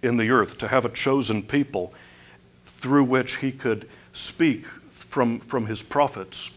in 0.03 0.18
the 0.18 0.30
earth, 0.30 0.59
to 0.59 0.68
have 0.68 0.86
a 0.86 0.89
chosen 0.89 1.41
people 1.41 1.91
through 2.66 3.05
which 3.05 3.38
He 3.38 3.51
could 3.51 3.89
speak 4.13 4.68
from, 4.91 5.39
from 5.39 5.66
His 5.66 5.82
prophets 5.82 6.55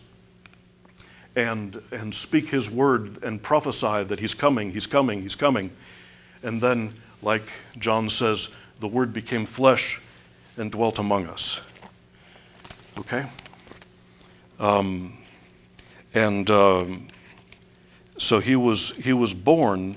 and, 1.39 1.81
and 1.93 2.13
speak 2.13 2.49
his 2.49 2.69
word 2.69 3.23
and 3.23 3.41
prophesy 3.41 4.03
that 4.03 4.19
he's 4.19 4.35
coming, 4.35 4.73
he's 4.73 4.87
coming, 4.87 5.23
he's 5.23 5.37
coming. 5.37 5.71
And 6.43 6.61
then, 6.61 6.95
like 7.23 7.49
John 7.79 8.09
says, 8.09 8.55
the 8.81 8.89
word 8.89 9.13
became 9.13 9.47
flesh 9.47 10.01
and 10.57 10.71
dwelt 10.71 10.99
among 10.99 11.29
us. 11.29 11.68
Okay? 12.99 13.25
Um, 14.59 15.19
and 16.15 16.51
um, 16.51 17.09
so 18.17 18.41
he 18.41 18.57
was, 18.57 18.97
he 18.97 19.13
was 19.13 19.33
born 19.35 19.97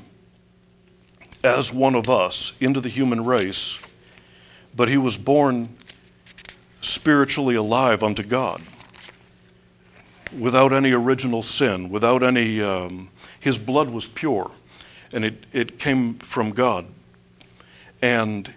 as 1.43 1.73
one 1.73 1.95
of 1.95 2.09
us 2.09 2.55
into 2.61 2.79
the 2.79 2.89
human 2.89 3.25
race, 3.25 3.79
but 4.75 4.87
he 4.87 4.97
was 4.97 5.17
born 5.17 5.75
spiritually 6.81 7.55
alive 7.55 8.03
unto 8.03 8.23
God 8.23 8.61
without 10.37 10.71
any 10.71 10.91
original 10.91 11.41
sin, 11.41 11.89
without 11.89 12.23
any, 12.23 12.61
um, 12.61 13.09
his 13.39 13.57
blood 13.57 13.89
was 13.89 14.07
pure 14.07 14.51
and 15.13 15.25
it, 15.25 15.45
it 15.51 15.79
came 15.79 16.15
from 16.15 16.51
God. 16.51 16.85
And 18.01 18.53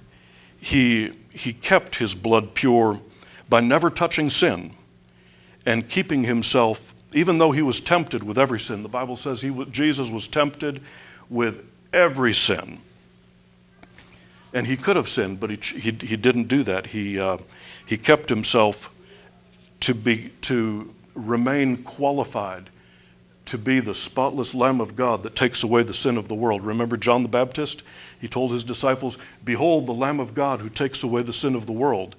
he, 0.59 1.13
he 1.33 1.53
kept 1.53 1.97
his 1.97 2.15
blood 2.15 2.55
pure 2.55 3.01
by 3.55 3.61
never 3.61 3.89
touching 3.89 4.29
sin 4.29 4.73
and 5.65 5.89
keeping 5.89 6.25
himself, 6.25 6.93
even 7.13 7.39
though 7.39 7.53
he 7.53 7.63
was 7.63 7.79
tempted 7.79 8.21
with 8.21 8.37
every 8.37 8.59
sin. 8.59 8.83
The 8.83 8.89
Bible 8.89 9.15
says 9.15 9.43
he, 9.43 9.65
Jesus 9.67 10.11
was 10.11 10.27
tempted 10.27 10.83
with 11.31 11.65
every 11.93 12.35
sin. 12.35 12.81
And 14.53 14.67
he 14.67 14.77
could 14.77 14.97
have 14.97 15.09
sinned, 15.09 15.39
but 15.39 15.51
he, 15.51 15.57
he, 15.79 15.93
he 16.05 16.17
didn't 16.17 16.49
do 16.49 16.65
that. 16.65 16.87
He, 16.87 17.21
uh, 17.21 17.39
he 17.87 17.97
kept 17.97 18.29
himself 18.29 18.93
to, 19.83 19.95
be, 19.95 20.33
to 20.41 20.93
remain 21.15 21.81
qualified 21.85 22.71
to 23.45 23.57
be 23.57 23.79
the 23.79 23.95
spotless 23.95 24.53
Lamb 24.53 24.81
of 24.81 24.97
God 24.97 25.23
that 25.23 25.37
takes 25.37 25.63
away 25.63 25.85
the 25.85 25.95
sin 25.95 26.17
of 26.17 26.27
the 26.27 26.35
world. 26.35 26.65
Remember 26.65 26.97
John 26.97 27.23
the 27.23 27.29
Baptist? 27.29 27.85
He 28.21 28.27
told 28.27 28.51
his 28.51 28.65
disciples, 28.65 29.17
Behold, 29.45 29.87
the 29.87 29.93
Lamb 29.93 30.19
of 30.19 30.35
God 30.35 30.61
who 30.61 30.69
takes 30.69 31.05
away 31.05 31.23
the 31.23 31.33
sin 31.33 31.55
of 31.55 31.67
the 31.67 31.73
world. 31.73 32.17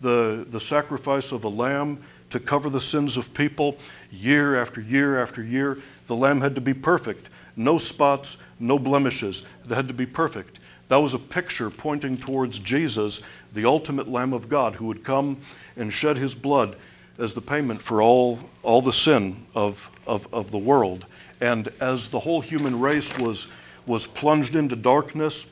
The, 0.00 0.46
the 0.50 0.60
sacrifice 0.60 1.32
of 1.32 1.44
a 1.44 1.48
lamb 1.48 2.02
to 2.30 2.40
cover 2.40 2.68
the 2.68 2.80
sins 2.80 3.16
of 3.16 3.32
people 3.32 3.78
year 4.10 4.60
after 4.60 4.80
year 4.80 5.22
after 5.22 5.42
year. 5.42 5.78
The 6.06 6.16
lamb 6.16 6.40
had 6.40 6.54
to 6.56 6.60
be 6.60 6.74
perfect. 6.74 7.28
No 7.56 7.78
spots, 7.78 8.36
no 8.58 8.78
blemishes. 8.78 9.46
It 9.64 9.74
had 9.74 9.88
to 9.88 9.94
be 9.94 10.06
perfect. 10.06 10.58
That 10.88 10.96
was 10.96 11.14
a 11.14 11.18
picture 11.18 11.70
pointing 11.70 12.18
towards 12.18 12.58
Jesus, 12.58 13.22
the 13.52 13.64
ultimate 13.64 14.08
Lamb 14.08 14.32
of 14.32 14.48
God, 14.48 14.74
who 14.74 14.86
would 14.86 15.04
come 15.04 15.38
and 15.76 15.92
shed 15.92 16.18
his 16.18 16.34
blood 16.34 16.76
as 17.18 17.34
the 17.34 17.40
payment 17.40 17.80
for 17.80 18.02
all, 18.02 18.38
all 18.62 18.82
the 18.82 18.92
sin 18.92 19.46
of, 19.54 19.90
of, 20.06 20.26
of 20.32 20.50
the 20.50 20.58
world. 20.58 21.06
And 21.40 21.68
as 21.80 22.08
the 22.08 22.20
whole 22.20 22.40
human 22.40 22.80
race 22.80 23.16
was, 23.18 23.46
was 23.86 24.06
plunged 24.06 24.56
into 24.56 24.76
darkness 24.76 25.50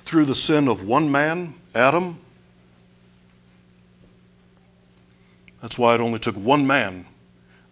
through 0.00 0.26
the 0.26 0.34
sin 0.34 0.68
of 0.68 0.86
one 0.86 1.10
man, 1.10 1.54
Adam, 1.74 2.18
that's 5.64 5.78
why 5.78 5.94
it 5.94 6.00
only 6.02 6.18
took 6.18 6.36
one 6.36 6.66
man 6.66 7.06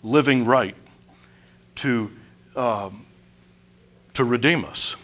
living 0.02 0.46
right 0.46 0.74
to, 1.74 2.10
um, 2.56 3.04
to 4.14 4.24
redeem 4.24 4.64
us. 4.64 4.96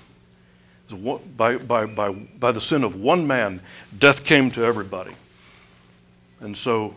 By, 1.37 1.59
by, 1.59 1.85
by, 1.85 2.13
by 2.13 2.51
the 2.51 2.63
sin 2.63 2.85
of 2.85 2.99
one 2.99 3.27
man, 3.27 3.61
death 3.99 4.25
came 4.25 4.51
to 4.53 4.65
everybody. 4.65 5.13
And 6.41 6.57
so 6.57 6.95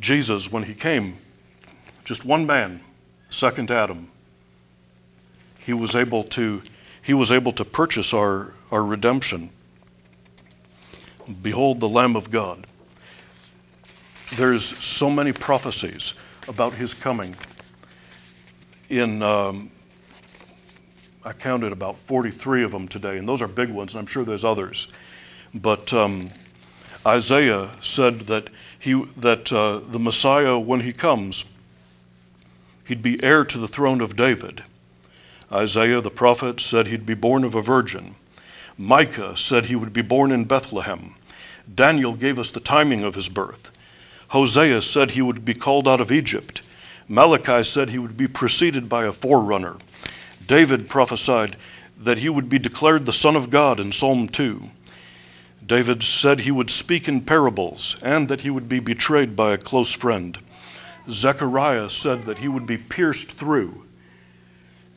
Jesus, 0.00 0.50
when 0.50 0.62
he 0.62 0.72
came, 0.72 1.18
just 2.06 2.24
one 2.24 2.46
man, 2.46 2.80
second 3.28 3.70
Adam, 3.70 4.10
he 5.66 5.74
was 5.74 5.94
able 5.94 6.24
to, 6.24 6.62
he 7.02 7.12
was 7.12 7.30
able 7.30 7.52
to 7.52 7.62
purchase 7.62 8.14
our, 8.14 8.54
our 8.70 8.82
redemption. 8.82 9.50
Behold 11.42 11.80
the 11.80 11.88
Lamb 11.90 12.16
of 12.16 12.30
God. 12.30 12.64
There's 14.36 14.64
so 14.64 15.08
many 15.08 15.32
prophecies 15.32 16.14
about 16.48 16.74
his 16.74 16.92
coming. 16.94 17.34
In, 18.90 19.22
um, 19.22 19.70
I 21.24 21.32
counted 21.32 21.72
about 21.72 21.98
43 21.98 22.64
of 22.64 22.72
them 22.72 22.88
today, 22.88 23.18
and 23.18 23.28
those 23.28 23.40
are 23.40 23.48
big 23.48 23.70
ones, 23.70 23.94
and 23.94 24.00
I'm 24.00 24.06
sure 24.06 24.24
there's 24.24 24.44
others. 24.44 24.92
But 25.54 25.92
um, 25.92 26.30
Isaiah 27.06 27.70
said 27.80 28.22
that, 28.22 28.48
he, 28.78 29.02
that 29.16 29.52
uh, 29.52 29.78
the 29.78 29.98
Messiah, 29.98 30.58
when 30.58 30.80
he 30.80 30.92
comes, 30.92 31.56
he'd 32.86 33.02
be 33.02 33.22
heir 33.22 33.44
to 33.44 33.58
the 33.58 33.68
throne 33.68 34.00
of 34.00 34.16
David. 34.16 34.62
Isaiah 35.50 36.02
the 36.02 36.10
prophet 36.10 36.60
said 36.60 36.88
he'd 36.88 37.06
be 37.06 37.14
born 37.14 37.44
of 37.44 37.54
a 37.54 37.62
virgin. 37.62 38.16
Micah 38.76 39.36
said 39.36 39.66
he 39.66 39.76
would 39.76 39.92
be 39.92 40.02
born 40.02 40.30
in 40.30 40.44
Bethlehem. 40.44 41.14
Daniel 41.74 42.12
gave 42.12 42.38
us 42.38 42.50
the 42.50 42.60
timing 42.60 43.02
of 43.02 43.14
his 43.14 43.28
birth. 43.28 43.70
Hosea 44.28 44.82
said 44.82 45.12
he 45.12 45.22
would 45.22 45.44
be 45.44 45.54
called 45.54 45.88
out 45.88 46.00
of 46.00 46.12
Egypt. 46.12 46.62
Malachi 47.08 47.62
said 47.62 47.90
he 47.90 47.98
would 47.98 48.16
be 48.16 48.28
preceded 48.28 48.88
by 48.88 49.04
a 49.04 49.12
forerunner. 49.12 49.76
David 50.46 50.88
prophesied 50.88 51.56
that 51.98 52.18
he 52.18 52.28
would 52.28 52.48
be 52.48 52.58
declared 52.58 53.06
the 53.06 53.12
Son 53.12 53.36
of 53.36 53.50
God 53.50 53.80
in 53.80 53.90
Psalm 53.90 54.28
2. 54.28 54.70
David 55.66 56.02
said 56.02 56.40
he 56.40 56.50
would 56.50 56.70
speak 56.70 57.08
in 57.08 57.22
parables 57.22 57.96
and 58.02 58.28
that 58.28 58.42
he 58.42 58.50
would 58.50 58.68
be 58.68 58.80
betrayed 58.80 59.34
by 59.34 59.52
a 59.52 59.58
close 59.58 59.92
friend. 59.92 60.38
Zechariah 61.10 61.88
said 61.88 62.22
that 62.22 62.38
he 62.38 62.48
would 62.48 62.66
be 62.66 62.76
pierced 62.76 63.32
through, 63.32 63.84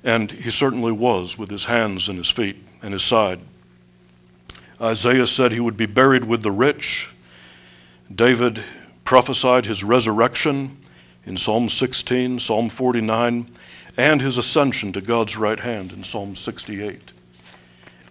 and 0.03 0.31
he 0.31 0.49
certainly 0.49 0.91
was 0.91 1.37
with 1.37 1.49
his 1.49 1.65
hands 1.65 2.09
and 2.09 2.17
his 2.17 2.29
feet 2.29 2.61
and 2.81 2.93
his 2.93 3.03
side. 3.03 3.39
Isaiah 4.79 5.27
said 5.27 5.51
he 5.51 5.59
would 5.59 5.77
be 5.77 5.85
buried 5.85 6.25
with 6.25 6.41
the 6.41 6.51
rich. 6.51 7.09
David 8.13 8.63
prophesied 9.11 9.65
his 9.65 9.83
resurrection 9.83 10.79
in 11.25 11.35
Psalm 11.35 11.67
16, 11.67 12.39
Psalm 12.39 12.69
49, 12.69 13.45
and 13.97 14.21
his 14.21 14.37
ascension 14.37 14.93
to 14.93 15.01
God's 15.01 15.35
right 15.35 15.59
hand 15.59 15.91
in 15.91 16.01
Psalm 16.01 16.33
68. 16.33 17.11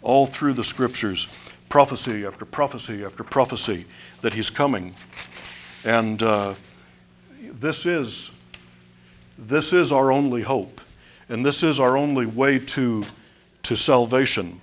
All 0.02 0.26
through 0.26 0.52
the 0.52 0.62
scriptures, 0.62 1.26
prophecy 1.70 2.26
after 2.26 2.44
prophecy 2.44 3.02
after 3.02 3.24
prophecy 3.24 3.86
that 4.20 4.34
he's 4.34 4.50
coming. 4.50 4.94
And 5.86 6.22
uh, 6.22 6.52
this 7.58 7.86
is 7.86 8.32
this 9.38 9.72
is 9.72 9.92
our 9.92 10.12
only 10.12 10.42
hope, 10.42 10.82
and 11.30 11.46
this 11.46 11.62
is 11.62 11.80
our 11.80 11.96
only 11.96 12.26
way 12.26 12.58
to 12.58 13.04
to 13.62 13.74
salvation. 13.74 14.60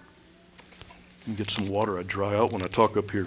Get 1.36 1.50
some 1.50 1.68
water. 1.68 1.98
I 1.98 2.04
dry 2.04 2.36
out 2.36 2.52
when 2.52 2.62
I 2.62 2.68
talk 2.68 2.96
up 2.96 3.10
here. 3.10 3.26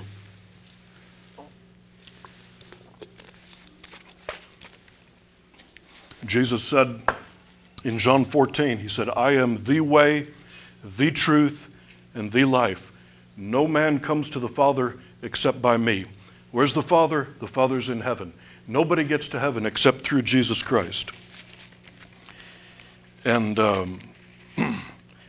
Jesus 6.25 6.62
said 6.62 7.01
in 7.85 7.99
John 7.99 8.25
14, 8.25 8.79
He 8.79 8.89
said, 8.89 9.09
I 9.11 9.33
am 9.33 9.62
the 9.64 9.81
way, 9.81 10.29
the 10.85 11.11
truth, 11.11 11.71
and 12.14 12.31
the 12.31 12.45
life. 12.45 12.93
No 13.37 13.66
man 13.66 14.01
comes 14.01 14.29
to 14.31 14.39
the 14.39 14.49
Father 14.49 14.97
except 15.23 15.62
by 15.62 15.77
me. 15.77 16.05
Where's 16.51 16.73
the 16.73 16.83
Father? 16.83 17.29
The 17.39 17.47
Father's 17.47 17.89
in 17.89 18.01
heaven. 18.01 18.35
Nobody 18.66 19.05
gets 19.05 19.29
to 19.29 19.39
heaven 19.39 19.66
except 19.66 19.99
through 19.99 20.23
Jesus 20.23 20.62
Christ. 20.62 21.11
And 23.25 23.59
um, 23.59 23.99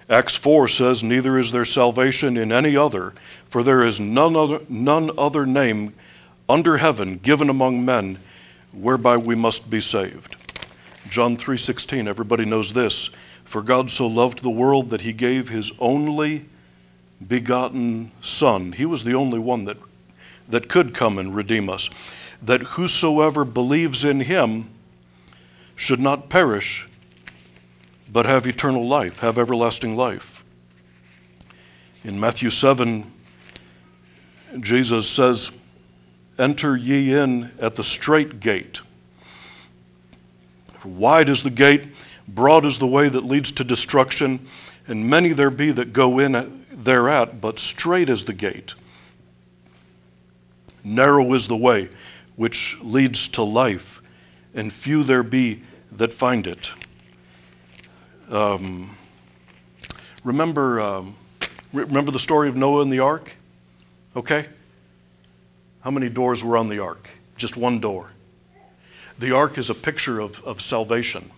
Acts 0.09 0.35
4 0.35 0.67
says, 0.67 1.03
Neither 1.03 1.37
is 1.37 1.51
there 1.51 1.65
salvation 1.65 2.37
in 2.37 2.51
any 2.51 2.75
other, 2.75 3.13
for 3.47 3.63
there 3.63 3.83
is 3.83 3.99
none 3.99 4.35
other, 4.35 4.61
none 4.67 5.11
other 5.17 5.45
name 5.45 5.93
under 6.49 6.77
heaven 6.77 7.17
given 7.17 7.49
among 7.49 7.85
men 7.85 8.19
whereby 8.73 9.17
we 9.17 9.35
must 9.35 9.69
be 9.69 9.79
saved. 9.79 10.35
John 11.09 11.35
3:16 11.35 12.07
everybody 12.07 12.45
knows 12.45 12.73
this 12.73 13.09
for 13.43 13.61
God 13.61 13.91
so 13.91 14.07
loved 14.07 14.43
the 14.43 14.49
world 14.49 14.91
that 14.91 15.01
he 15.01 15.13
gave 15.13 15.49
his 15.49 15.73
only 15.79 16.45
begotten 17.27 18.11
Son. 18.21 18.71
He 18.71 18.85
was 18.85 19.03
the 19.03 19.13
only 19.13 19.39
one 19.39 19.65
that, 19.65 19.77
that 20.47 20.69
could 20.69 20.93
come 20.93 21.17
and 21.17 21.35
redeem 21.35 21.69
us. 21.69 21.89
That 22.41 22.61
whosoever 22.61 23.43
believes 23.43 24.05
in 24.05 24.21
him 24.21 24.71
should 25.75 25.99
not 25.99 26.29
perish, 26.29 26.87
but 28.11 28.25
have 28.25 28.47
eternal 28.47 28.87
life, 28.87 29.19
have 29.19 29.37
everlasting 29.37 29.97
life. 29.97 30.43
In 32.03 32.19
Matthew 32.19 32.49
7, 32.49 33.11
Jesus 34.61 35.09
says, 35.09 35.67
Enter 36.39 36.75
ye 36.75 37.13
in 37.13 37.51
at 37.59 37.75
the 37.75 37.83
strait 37.83 38.39
gate. 38.39 38.81
Wide 40.85 41.29
is 41.29 41.43
the 41.43 41.49
gate, 41.49 41.87
broad 42.27 42.65
is 42.65 42.79
the 42.79 42.87
way 42.87 43.09
that 43.09 43.23
leads 43.23 43.51
to 43.53 43.63
destruction, 43.63 44.45
and 44.87 45.09
many 45.09 45.33
there 45.33 45.49
be 45.49 45.71
that 45.71 45.93
go 45.93 46.19
in 46.19 46.65
thereat, 46.71 47.41
but 47.41 47.59
strait 47.59 48.09
is 48.09 48.25
the 48.25 48.33
gate. 48.33 48.73
Narrow 50.83 51.33
is 51.33 51.47
the 51.47 51.57
way 51.57 51.89
which 52.35 52.77
leads 52.81 53.27
to 53.29 53.43
life, 53.43 54.01
and 54.53 54.71
few 54.73 55.03
there 55.03 55.23
be 55.23 55.61
that 55.91 56.13
find 56.13 56.47
it. 56.47 56.71
Um, 58.29 58.95
remember, 60.23 60.79
um, 60.81 61.15
remember 61.73 62.11
the 62.11 62.19
story 62.19 62.49
of 62.49 62.55
Noah 62.55 62.81
and 62.81 62.91
the 62.91 62.99
ark? 62.99 63.35
Okay? 64.15 64.47
How 65.81 65.91
many 65.91 66.09
doors 66.09 66.43
were 66.43 66.57
on 66.57 66.67
the 66.67 66.79
ark? 66.79 67.09
Just 67.35 67.57
one 67.57 67.79
door. 67.79 68.09
The 69.19 69.31
ark 69.31 69.57
is 69.57 69.69
a 69.69 69.75
picture 69.75 70.19
of, 70.19 70.43
of 70.43 70.61
salvation. 70.61 71.31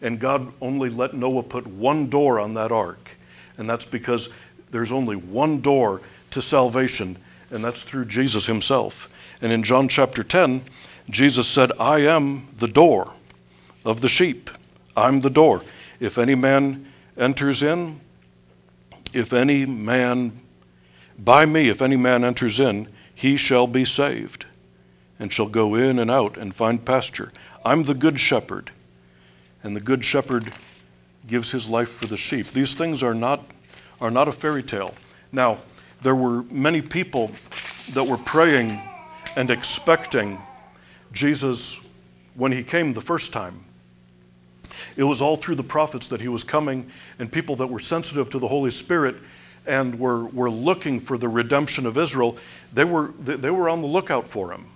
And 0.00 0.20
God 0.20 0.52
only 0.60 0.90
let 0.90 1.14
Noah 1.14 1.42
put 1.42 1.66
one 1.66 2.08
door 2.08 2.38
on 2.38 2.54
that 2.54 2.70
ark. 2.70 3.16
And 3.56 3.68
that's 3.68 3.84
because 3.84 4.28
there's 4.70 4.92
only 4.92 5.16
one 5.16 5.60
door 5.60 6.00
to 6.30 6.42
salvation, 6.42 7.18
and 7.50 7.64
that's 7.64 7.82
through 7.82 8.04
Jesus 8.04 8.46
himself. 8.46 9.12
And 9.40 9.52
in 9.52 9.62
John 9.62 9.88
chapter 9.88 10.22
10, 10.22 10.64
Jesus 11.10 11.48
said, 11.48 11.72
I 11.80 12.00
am 12.00 12.48
the 12.56 12.68
door 12.68 13.12
of 13.84 14.00
the 14.00 14.08
sheep. 14.08 14.50
I'm 14.96 15.20
the 15.20 15.30
door. 15.30 15.62
If 16.00 16.18
any 16.18 16.34
man 16.34 16.86
enters 17.16 17.62
in, 17.62 18.00
if 19.12 19.32
any 19.32 19.64
man, 19.64 20.40
by 21.18 21.46
me, 21.46 21.68
if 21.68 21.80
any 21.80 21.96
man 21.96 22.24
enters 22.24 22.60
in, 22.60 22.88
he 23.14 23.36
shall 23.36 23.66
be 23.66 23.84
saved 23.84 24.44
and 25.18 25.32
shall 25.32 25.48
go 25.48 25.74
in 25.74 25.98
and 25.98 26.10
out 26.10 26.36
and 26.36 26.54
find 26.54 26.84
pasture. 26.84 27.32
I'm 27.64 27.84
the 27.84 27.94
good 27.94 28.20
shepherd, 28.20 28.70
and 29.62 29.74
the 29.74 29.80
good 29.80 30.04
shepherd 30.04 30.52
gives 31.26 31.50
his 31.50 31.68
life 31.68 31.90
for 31.90 32.06
the 32.06 32.16
sheep. 32.16 32.48
These 32.48 32.74
things 32.74 33.02
are 33.02 33.14
not, 33.14 33.44
are 34.00 34.10
not 34.10 34.28
a 34.28 34.32
fairy 34.32 34.62
tale. 34.62 34.94
Now, 35.32 35.58
there 36.02 36.14
were 36.14 36.44
many 36.44 36.80
people 36.80 37.32
that 37.92 38.04
were 38.04 38.18
praying 38.18 38.80
and 39.36 39.50
expecting 39.50 40.38
Jesus 41.12 41.84
when 42.34 42.52
he 42.52 42.62
came 42.62 42.94
the 42.94 43.00
first 43.00 43.32
time. 43.32 43.64
It 44.96 45.02
was 45.02 45.20
all 45.20 45.36
through 45.36 45.56
the 45.56 45.64
prophets 45.64 46.08
that 46.08 46.20
he 46.20 46.28
was 46.28 46.44
coming, 46.44 46.88
and 47.18 47.30
people 47.30 47.56
that 47.56 47.66
were 47.66 47.80
sensitive 47.80 48.30
to 48.30 48.38
the 48.38 48.48
Holy 48.48 48.70
Spirit 48.70 49.16
and 49.66 49.98
were, 49.98 50.26
were 50.26 50.50
looking 50.50 50.98
for 51.00 51.18
the 51.18 51.28
redemption 51.28 51.84
of 51.84 51.98
Israel, 51.98 52.36
they 52.72 52.84
were, 52.84 53.08
they 53.18 53.50
were 53.50 53.68
on 53.68 53.82
the 53.82 53.88
lookout 53.88 54.26
for 54.26 54.52
him 54.52 54.66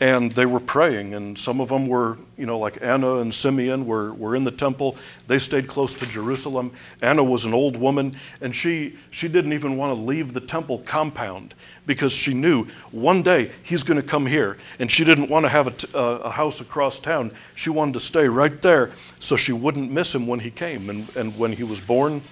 and 0.00 0.32
they 0.32 0.46
were 0.46 0.60
praying 0.60 1.14
and 1.14 1.38
some 1.38 1.60
of 1.60 1.68
them 1.68 1.86
were 1.86 2.16
you 2.38 2.46
know 2.46 2.58
like 2.58 2.78
anna 2.80 3.18
and 3.18 3.32
simeon 3.32 3.86
were, 3.86 4.14
were 4.14 4.34
in 4.34 4.44
the 4.44 4.50
temple. 4.50 4.96
They 5.26 5.38
stayed 5.38 5.68
close 5.68 5.94
to 5.94 6.06
jerusalem. 6.06 6.72
Anna 7.02 7.22
was 7.22 7.44
an 7.44 7.52
old 7.52 7.76
woman 7.76 8.14
and 8.40 8.54
she 8.54 8.96
she 9.10 9.28
didn't 9.28 9.52
even 9.52 9.76
want 9.76 9.96
to 9.96 10.00
leave 10.02 10.32
the 10.32 10.40
temple 10.40 10.78
compound 10.80 11.54
because 11.86 12.12
she 12.12 12.32
knew 12.32 12.64
one 12.90 13.22
day 13.22 13.52
he's 13.62 13.82
going 13.82 14.00
to 14.00 14.06
come 14.06 14.26
here 14.26 14.56
and 14.78 14.90
she 14.90 15.04
didn't 15.04 15.28
want 15.28 15.44
to 15.44 15.50
have 15.50 15.94
a, 15.94 16.30
house 16.30 16.60
across 16.60 17.00
town. 17.00 17.32
She 17.54 17.70
wanted 17.70 17.94
to 17.94 18.00
stay 18.00 18.28
right 18.28 18.62
there 18.62 18.90
so 19.18 19.36
she 19.36 19.52
wouldn't 19.52 19.90
miss 19.90 20.14
him 20.14 20.26
when 20.26 20.40
he 20.40 20.50
came 20.50 20.88
and, 20.88 21.14
and 21.16 21.36
when 21.36 21.52
he 21.52 21.64
was 21.64 21.80
born. 21.80 22.22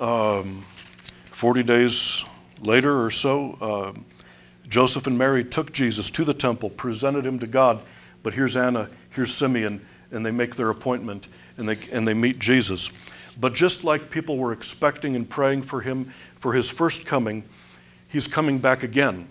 Um, 0.00 0.64
40 1.24 1.62
days 1.62 2.24
later 2.60 3.04
or 3.04 3.10
so 3.10 3.56
uh, 3.60 4.00
Joseph 4.68 5.06
and 5.06 5.18
Mary 5.18 5.44
took 5.44 5.72
Jesus 5.72 6.10
to 6.12 6.24
the 6.24 6.34
temple, 6.34 6.70
presented 6.70 7.26
him 7.26 7.38
to 7.38 7.46
God, 7.46 7.80
but 8.22 8.34
here's 8.34 8.56
Anna, 8.56 8.88
here's 9.10 9.32
Simeon, 9.32 9.84
and 10.10 10.24
they 10.24 10.30
make 10.30 10.56
their 10.56 10.70
appointment 10.70 11.28
and 11.56 11.68
they, 11.68 11.76
and 11.92 12.06
they 12.06 12.14
meet 12.14 12.38
Jesus. 12.38 12.90
But 13.38 13.54
just 13.54 13.84
like 13.84 14.10
people 14.10 14.38
were 14.38 14.52
expecting 14.52 15.16
and 15.16 15.28
praying 15.28 15.62
for 15.62 15.80
him 15.80 16.12
for 16.36 16.52
his 16.52 16.70
first 16.70 17.04
coming, 17.04 17.44
he's 18.08 18.26
coming 18.26 18.58
back 18.58 18.82
again. 18.82 19.28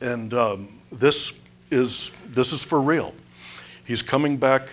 And 0.00 0.32
um, 0.34 0.80
this, 0.90 1.32
is, 1.70 2.10
this 2.28 2.52
is 2.52 2.64
for 2.64 2.80
real. 2.80 3.14
He's 3.84 4.02
coming 4.02 4.36
back 4.36 4.68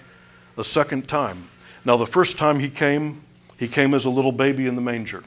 a 0.57 0.63
second 0.63 1.07
time. 1.07 1.49
Now, 1.85 1.97
the 1.97 2.07
first 2.07 2.37
time 2.37 2.59
he 2.59 2.69
came, 2.69 3.23
he 3.57 3.67
came 3.67 3.93
as 3.93 4.05
a 4.05 4.09
little 4.09 4.31
baby 4.31 4.67
in 4.67 4.75
the 4.75 4.81
manger. 4.81 5.23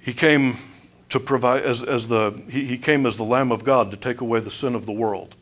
He 0.00 0.12
came 0.12 0.56
to 1.10 1.20
provide, 1.20 1.64
as, 1.64 1.82
as 1.82 2.08
the, 2.08 2.40
he, 2.48 2.64
he 2.64 2.78
came 2.78 3.04
as 3.04 3.16
the 3.16 3.24
Lamb 3.24 3.52
of 3.52 3.64
God 3.64 3.90
to 3.90 3.96
take 3.96 4.20
away 4.20 4.40
the 4.40 4.50
sin 4.50 4.74
of 4.74 4.86
the 4.86 4.92
world. 4.92 5.36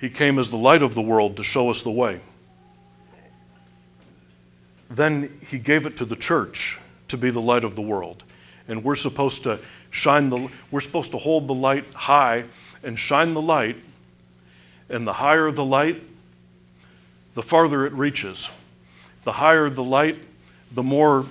He 0.00 0.08
came 0.08 0.38
as 0.38 0.50
the 0.50 0.56
light 0.56 0.82
of 0.82 0.94
the 0.94 1.02
world 1.02 1.36
to 1.36 1.44
show 1.44 1.70
us 1.70 1.82
the 1.82 1.90
way. 1.90 2.20
Then 4.90 5.40
he 5.48 5.58
gave 5.58 5.86
it 5.86 5.96
to 5.96 6.04
the 6.04 6.14
church 6.14 6.78
to 7.08 7.16
be 7.16 7.30
the 7.30 7.40
light 7.40 7.64
of 7.64 7.74
the 7.74 7.82
world. 7.82 8.22
And 8.68 8.84
we're 8.84 8.96
supposed 8.96 9.42
to 9.42 9.58
shine 9.90 10.30
the, 10.30 10.48
we're 10.70 10.80
supposed 10.80 11.10
to 11.10 11.18
hold 11.18 11.48
the 11.48 11.54
light 11.54 11.92
high 11.94 12.44
and 12.82 12.98
shine 12.98 13.34
the 13.34 13.42
light. 13.42 13.76
And 14.88 15.06
the 15.06 15.12
higher 15.12 15.50
the 15.50 15.64
light, 15.64 16.02
the 17.34 17.42
farther 17.42 17.86
it 17.86 17.92
reaches. 17.94 18.50
The 19.24 19.32
higher 19.32 19.68
the 19.68 19.82
light, 19.82 20.22
the 20.72 20.82
more 20.82 21.26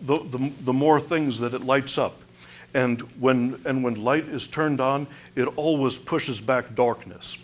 the, 0.00 0.18
the, 0.18 0.52
the 0.60 0.72
more 0.72 1.00
things 1.00 1.38
that 1.40 1.54
it 1.54 1.62
lights 1.62 1.98
up. 1.98 2.20
And 2.74 3.00
when, 3.20 3.60
and 3.64 3.82
when 3.82 3.94
light 3.94 4.28
is 4.28 4.46
turned 4.46 4.80
on, 4.80 5.06
it 5.34 5.46
always 5.56 5.96
pushes 5.96 6.40
back 6.40 6.74
darkness. 6.74 7.38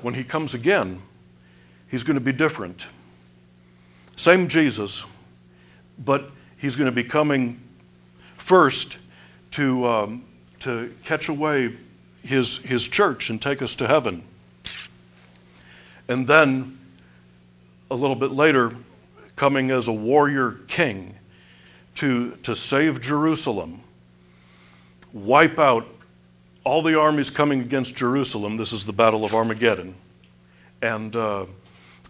When 0.00 0.14
he 0.14 0.24
comes 0.24 0.54
again, 0.54 1.00
he's 1.88 2.02
going 2.02 2.16
to 2.16 2.20
be 2.20 2.32
different. 2.32 2.86
Same 4.16 4.48
Jesus, 4.48 5.04
but 5.98 6.30
he's 6.58 6.74
going 6.74 6.86
to 6.86 6.92
be 6.92 7.04
coming 7.04 7.60
first 8.34 8.98
to, 9.52 9.86
um, 9.86 10.24
to 10.60 10.92
catch 11.04 11.28
away 11.28 11.76
his, 12.22 12.58
his 12.58 12.88
church 12.88 13.30
and 13.30 13.40
take 13.40 13.62
us 13.62 13.76
to 13.76 13.86
heaven. 13.86 14.24
And 16.08 16.26
then 16.26 16.78
a 17.90 17.94
little 17.94 18.16
bit 18.16 18.32
later, 18.32 18.72
coming 19.36 19.70
as 19.70 19.88
a 19.88 19.92
warrior 19.92 20.52
king 20.68 21.14
to, 21.96 22.32
to 22.42 22.54
save 22.54 23.00
Jerusalem, 23.00 23.82
wipe 25.12 25.58
out 25.58 25.86
all 26.64 26.82
the 26.82 26.98
armies 26.98 27.30
coming 27.30 27.60
against 27.60 27.96
Jerusalem. 27.96 28.56
This 28.56 28.72
is 28.72 28.84
the 28.84 28.92
Battle 28.92 29.24
of 29.24 29.34
Armageddon. 29.34 29.94
And, 30.80 31.14
uh, 31.16 31.46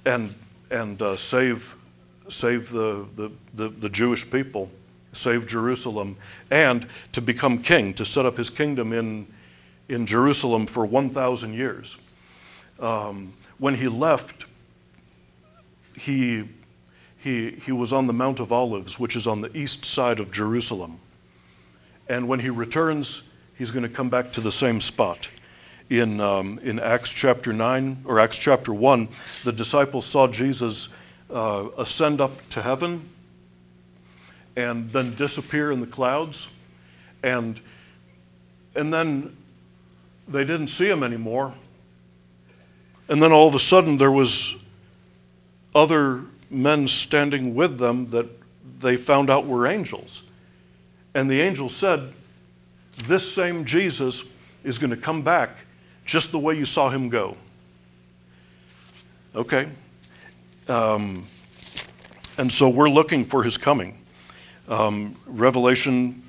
and, 0.04 0.34
and 0.70 1.00
uh, 1.00 1.16
save, 1.16 1.74
save 2.28 2.70
the, 2.70 3.06
the, 3.16 3.30
the, 3.54 3.68
the 3.68 3.88
Jewish 3.88 4.30
people, 4.30 4.70
save 5.12 5.46
Jerusalem, 5.46 6.16
and 6.50 6.86
to 7.12 7.20
become 7.20 7.62
king, 7.62 7.94
to 7.94 8.04
set 8.04 8.26
up 8.26 8.36
his 8.36 8.50
kingdom 8.50 8.92
in, 8.92 9.26
in 9.88 10.06
Jerusalem 10.06 10.66
for 10.66 10.84
1,000 10.84 11.54
years. 11.54 11.96
Um, 12.78 13.32
when 13.58 13.74
he 13.74 13.88
left, 13.88 14.46
he 15.96 16.48
he, 17.22 17.52
he 17.52 17.70
was 17.70 17.92
on 17.92 18.08
the 18.08 18.12
Mount 18.12 18.40
of 18.40 18.50
Olives, 18.50 18.98
which 18.98 19.14
is 19.14 19.28
on 19.28 19.40
the 19.40 19.56
east 19.56 19.84
side 19.84 20.18
of 20.18 20.32
Jerusalem. 20.32 20.98
And 22.08 22.26
when 22.26 22.40
he 22.40 22.50
returns, 22.50 23.22
he's 23.56 23.70
going 23.70 23.84
to 23.84 23.88
come 23.88 24.10
back 24.10 24.32
to 24.32 24.40
the 24.40 24.50
same 24.50 24.80
spot. 24.80 25.28
In, 25.88 26.20
um, 26.20 26.58
in 26.64 26.80
Acts 26.80 27.12
chapter 27.12 27.52
9 27.52 28.02
or 28.06 28.18
Acts 28.18 28.38
chapter 28.38 28.74
1, 28.74 29.08
the 29.44 29.52
disciples 29.52 30.04
saw 30.04 30.26
Jesus 30.26 30.88
uh, 31.30 31.68
ascend 31.78 32.20
up 32.20 32.32
to 32.50 32.62
heaven 32.62 33.08
and 34.56 34.90
then 34.90 35.14
disappear 35.14 35.70
in 35.70 35.80
the 35.80 35.86
clouds. 35.86 36.52
And, 37.22 37.60
and 38.74 38.92
then 38.92 39.36
they 40.26 40.42
didn't 40.44 40.68
see 40.68 40.88
him 40.88 41.04
anymore. 41.04 41.54
And 43.08 43.22
then 43.22 43.30
all 43.30 43.46
of 43.46 43.54
a 43.54 43.60
sudden, 43.60 43.96
there 43.96 44.10
was 44.10 44.60
other 45.74 46.22
men 46.53 46.86
standing 46.86 47.55
with 47.55 47.78
them 47.78 48.07
that 48.07 48.26
they 48.80 48.96
found 48.96 49.30
out 49.30 49.46
were 49.46 49.66
angels. 49.66 50.22
And 51.14 51.30
the 51.30 51.40
angel 51.40 51.68
said, 51.68 52.12
This 53.07 53.32
same 53.32 53.64
Jesus 53.64 54.30
is 54.64 54.78
going 54.78 54.90
to 54.90 54.96
come 54.96 55.22
back 55.22 55.57
just 56.05 56.32
the 56.32 56.38
way 56.38 56.57
you 56.57 56.64
saw 56.64 56.88
him 56.88 57.09
go. 57.09 57.36
Okay. 59.34 59.68
Um, 60.68 61.26
and 62.38 62.53
so 62.53 62.68
we're 62.68 62.90
looking 62.90 63.24
for 63.24 63.42
his 63.42 63.57
coming. 63.57 63.98
Um, 64.68 65.16
Revelation 65.26 66.22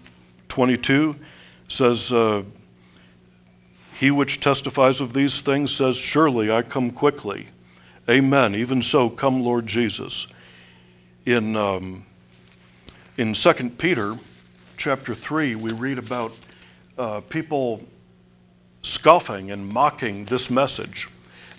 22 0.50 1.16
says, 1.68 2.12
uh, 2.12 2.44
He 3.94 4.12
which 4.12 4.40
testifies 4.40 5.02
of 5.02 5.14
these 5.14 5.42
things 5.42 5.74
says, 5.74 5.96
Surely 5.96 6.52
I 6.52 6.62
come 6.62 6.92
quickly. 6.92 7.48
Amen. 8.10 8.54
Even 8.54 8.82
so, 8.82 9.10
come, 9.10 9.44
Lord 9.44 9.66
Jesus. 9.66 10.28
In, 11.26 11.56
um, 11.56 12.06
in 13.16 13.34
2 13.34 13.70
Peter 13.78 14.16
chapter 14.76 15.16
3, 15.16 15.56
we 15.56 15.72
read 15.72 15.98
about 15.98 16.34
uh, 16.98 17.22
people 17.22 17.82
scoffing 18.82 19.52
and 19.52 19.66
mocking 19.66 20.26
this 20.26 20.52
message 20.52 21.08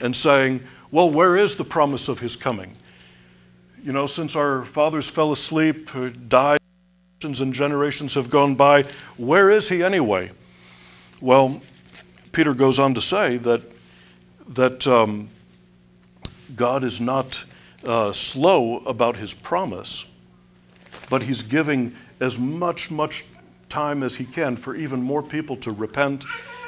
and 0.01 0.15
saying, 0.15 0.63
Well, 0.91 1.09
where 1.09 1.39
is 1.39 1.57
the 1.57 1.65
promise 1.65 2.09
of 2.09 2.19
his 2.19 2.37
coming? 2.37 2.77
You 3.83 3.93
know, 3.93 4.07
since 4.07 4.37
our 4.37 4.67
fathers 4.67 5.09
fell 5.09 5.33
asleep, 5.33 5.97
uh, 5.97 6.11
died, 6.29 6.61
and 7.23 7.55
generations 7.55 8.13
have 8.17 8.29
gone 8.29 8.55
by, 8.55 8.83
where 9.17 9.51
is 9.51 9.71
he 9.71 9.83
anyway? 9.83 10.31
Well, 11.23 11.63
Peter 12.33 12.53
goes 12.53 12.79
on 12.79 12.93
to 12.93 13.01
say 13.01 13.39
that, 13.39 13.63
that 14.49 14.87
um, 14.87 15.31
God 16.55 16.85
is 16.85 17.01
not 17.01 17.45
uh, 17.85 18.13
slow 18.13 18.79
about 18.79 19.17
his 19.17 19.35
promise, 19.35 20.11
but 21.11 21.23
he's 21.23 21.43
giving 21.43 21.95
as 22.21 22.39
much, 22.39 22.91
much 22.91 23.25
time 23.69 24.03
as 24.03 24.17
he 24.17 24.25
can 24.25 24.57
for 24.57 24.75
even 24.75 25.03
more 25.03 25.23
people 25.23 25.57
to 25.57 25.71
repent 25.73 26.25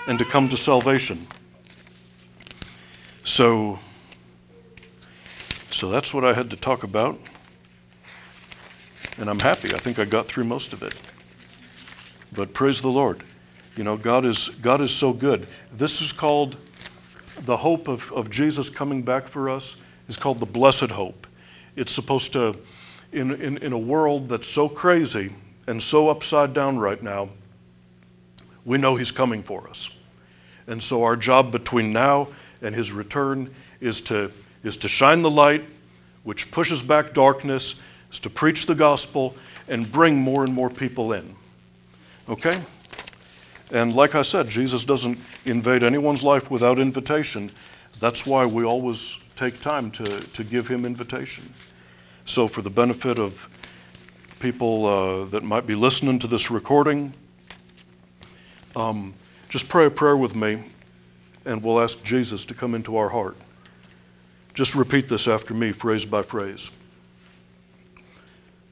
and 0.08 0.18
to 0.18 0.24
come 0.24 0.48
to 0.48 0.56
salvation. 0.56 1.26
So, 3.24 3.78
so 5.70 5.90
that's 5.90 6.14
what 6.14 6.24
I 6.24 6.32
had 6.32 6.50
to 6.50 6.56
talk 6.56 6.82
about. 6.82 7.18
And 9.18 9.30
I'm 9.30 9.40
happy. 9.40 9.74
I 9.74 9.78
think 9.78 9.98
I 9.98 10.04
got 10.04 10.26
through 10.26 10.44
most 10.44 10.72
of 10.72 10.82
it. 10.82 10.94
But 12.32 12.52
praise 12.52 12.82
the 12.82 12.90
Lord. 12.90 13.22
You 13.76 13.84
know, 13.84 13.96
God 13.96 14.24
is, 14.24 14.48
God 14.48 14.80
is 14.80 14.94
so 14.94 15.12
good. 15.12 15.46
This 15.72 16.00
is 16.00 16.12
called 16.12 16.56
the 17.45 17.57
hope 17.57 17.89
of, 17.89 18.12
of 18.12 18.30
Jesus 18.30 18.70
coming 18.70 19.03
back 19.03 19.26
for 19.26 19.51
us, 19.51 19.76
is 20.09 20.16
called 20.16 20.39
the 20.39 20.47
blessed 20.47 20.91
hope. 20.91 21.26
It's 21.74 21.93
supposed 21.93 22.32
to, 22.32 22.57
in, 23.12 23.32
in, 23.41 23.59
in 23.59 23.72
a 23.72 23.78
world 23.78 24.28
that's 24.28 24.47
so 24.47 24.68
crazy 24.68 25.32
and 25.66 25.82
so 25.82 26.09
upside 26.09 26.55
down 26.55 26.78
right 26.78 27.03
now, 27.03 27.28
we 28.64 28.78
know 28.78 28.97
He's 28.97 29.11
coming 29.11 29.43
for 29.43 29.68
us. 29.68 29.91
And 30.66 30.82
so 30.82 31.05
our 31.05 31.16
job 31.16 31.53
between 31.53 31.93
now 31.93 32.28
and 32.62 32.74
His 32.74 32.93
return 32.93 33.55
is 33.80 34.01
to, 34.03 34.32
is 34.64 34.76
to 34.78 34.89
shine 34.89 35.22
the 35.22 35.30
light, 35.30 35.64
which 36.24 36.51
pushes 36.51 36.82
back 36.82 37.12
darkness, 37.14 37.80
is 38.11 38.20
to 38.20 38.30
preach 38.30 38.66
the 38.66 38.74
gospel 38.74 39.37
and 39.68 39.91
bring 39.91 40.16
more 40.16 40.45
and 40.45 40.53
more 40.53 40.70
people 40.70 41.12
in. 41.12 41.34
Okay? 42.28 42.61
And 43.72 43.94
like 43.94 44.14
I 44.14 44.22
said, 44.22 44.48
Jesus 44.48 44.84
doesn't 44.84 45.18
invade 45.44 45.82
anyone's 45.82 46.22
life 46.22 46.50
without 46.50 46.78
invitation. 46.78 47.50
That's 47.98 48.26
why 48.26 48.46
we 48.46 48.64
always 48.64 49.18
take 49.34 49.60
time 49.60 49.90
to, 49.92 50.04
to 50.04 50.44
give 50.44 50.68
him 50.68 50.84
invitation. 50.84 51.52
So, 52.24 52.48
for 52.48 52.62
the 52.62 52.70
benefit 52.70 53.18
of 53.18 53.48
people 54.38 54.86
uh, 54.86 55.24
that 55.26 55.42
might 55.42 55.66
be 55.66 55.74
listening 55.74 56.18
to 56.20 56.26
this 56.26 56.50
recording, 56.50 57.14
um, 58.74 59.14
just 59.48 59.68
pray 59.68 59.86
a 59.86 59.90
prayer 59.90 60.16
with 60.16 60.34
me 60.34 60.64
and 61.44 61.62
we'll 61.62 61.80
ask 61.80 62.02
Jesus 62.02 62.44
to 62.46 62.54
come 62.54 62.74
into 62.74 62.96
our 62.96 63.08
heart. 63.08 63.36
Just 64.54 64.74
repeat 64.74 65.08
this 65.08 65.28
after 65.28 65.54
me, 65.54 65.72
phrase 65.72 66.04
by 66.04 66.22
phrase. 66.22 66.70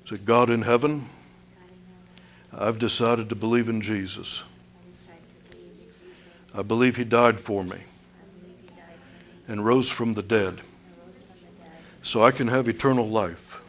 Say, 0.06 0.16
God 0.16 0.50
in 0.50 0.62
heaven, 0.62 1.08
I've 2.52 2.78
decided 2.78 3.28
to 3.28 3.34
believe 3.34 3.68
in 3.68 3.80
Jesus. 3.80 4.42
I 6.56 6.62
believe 6.62 6.96
he 6.96 7.04
died 7.04 7.40
for 7.40 7.64
me 7.64 7.78
and 9.48 9.64
rose 9.64 9.90
from 9.90 10.14
the 10.14 10.22
dead 10.22 10.60
so 12.00 12.22
I 12.22 12.30
can 12.30 12.48
have 12.48 12.68
eternal 12.68 13.08
life 13.08 13.60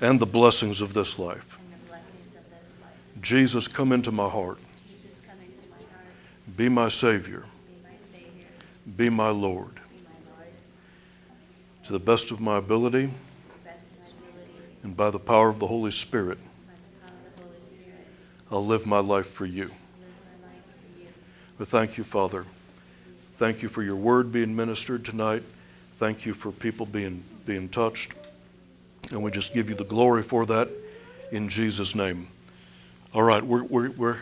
and 0.00 0.18
the 0.18 0.26
blessings 0.26 0.80
of 0.80 0.92
this 0.92 1.18
life. 1.18 1.58
Jesus, 3.20 3.68
come 3.68 3.92
into 3.92 4.10
my 4.10 4.28
heart. 4.28 4.58
Be 6.56 6.68
my 6.68 6.88
Savior. 6.88 7.44
Be 8.96 9.08
my 9.08 9.28
Lord. 9.28 9.78
To 11.84 11.92
the 11.92 11.98
best 11.98 12.30
of 12.30 12.40
my 12.40 12.56
ability 12.56 13.12
and 14.82 14.96
by 14.96 15.10
the 15.10 15.18
power 15.18 15.48
of 15.48 15.58
the 15.58 15.66
Holy 15.66 15.90
Spirit, 15.90 16.38
I'll 18.50 18.66
live 18.66 18.86
my 18.86 18.98
life 18.98 19.26
for 19.26 19.46
you. 19.46 19.70
But 21.60 21.68
thank 21.68 21.98
you, 21.98 22.04
Father. 22.04 22.46
Thank 23.36 23.60
you 23.60 23.68
for 23.68 23.82
your 23.82 23.94
word 23.94 24.32
being 24.32 24.56
ministered 24.56 25.04
tonight. 25.04 25.42
Thank 25.98 26.24
you 26.24 26.32
for 26.32 26.52
people 26.52 26.86
being, 26.86 27.22
being 27.44 27.68
touched. 27.68 28.14
And 29.10 29.22
we 29.22 29.30
just 29.30 29.52
give 29.52 29.68
you 29.68 29.74
the 29.74 29.84
glory 29.84 30.22
for 30.22 30.46
that 30.46 30.70
in 31.30 31.50
Jesus' 31.50 31.94
name. 31.94 32.28
All 33.12 33.22
right, 33.22 33.44
we're, 33.44 33.64
we're, 33.64 33.90
we're 33.90 34.16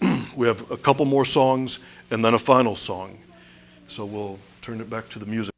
we 0.34 0.46
have 0.46 0.70
a 0.70 0.78
couple 0.78 1.04
more 1.04 1.26
songs 1.26 1.80
and 2.10 2.24
then 2.24 2.32
a 2.32 2.38
final 2.38 2.76
song. 2.76 3.18
So 3.86 4.06
we'll 4.06 4.38
turn 4.62 4.80
it 4.80 4.88
back 4.88 5.10
to 5.10 5.18
the 5.18 5.26
music. 5.26 5.52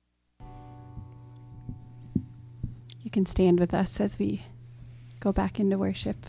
You 3.01 3.12
can 3.12 3.26
stand 3.26 3.61
with 3.61 3.72
us 3.72 4.01
as 4.01 4.18
we 4.18 4.43
go 5.20 5.30
back 5.30 5.61
into 5.61 5.78
worship. 5.78 6.26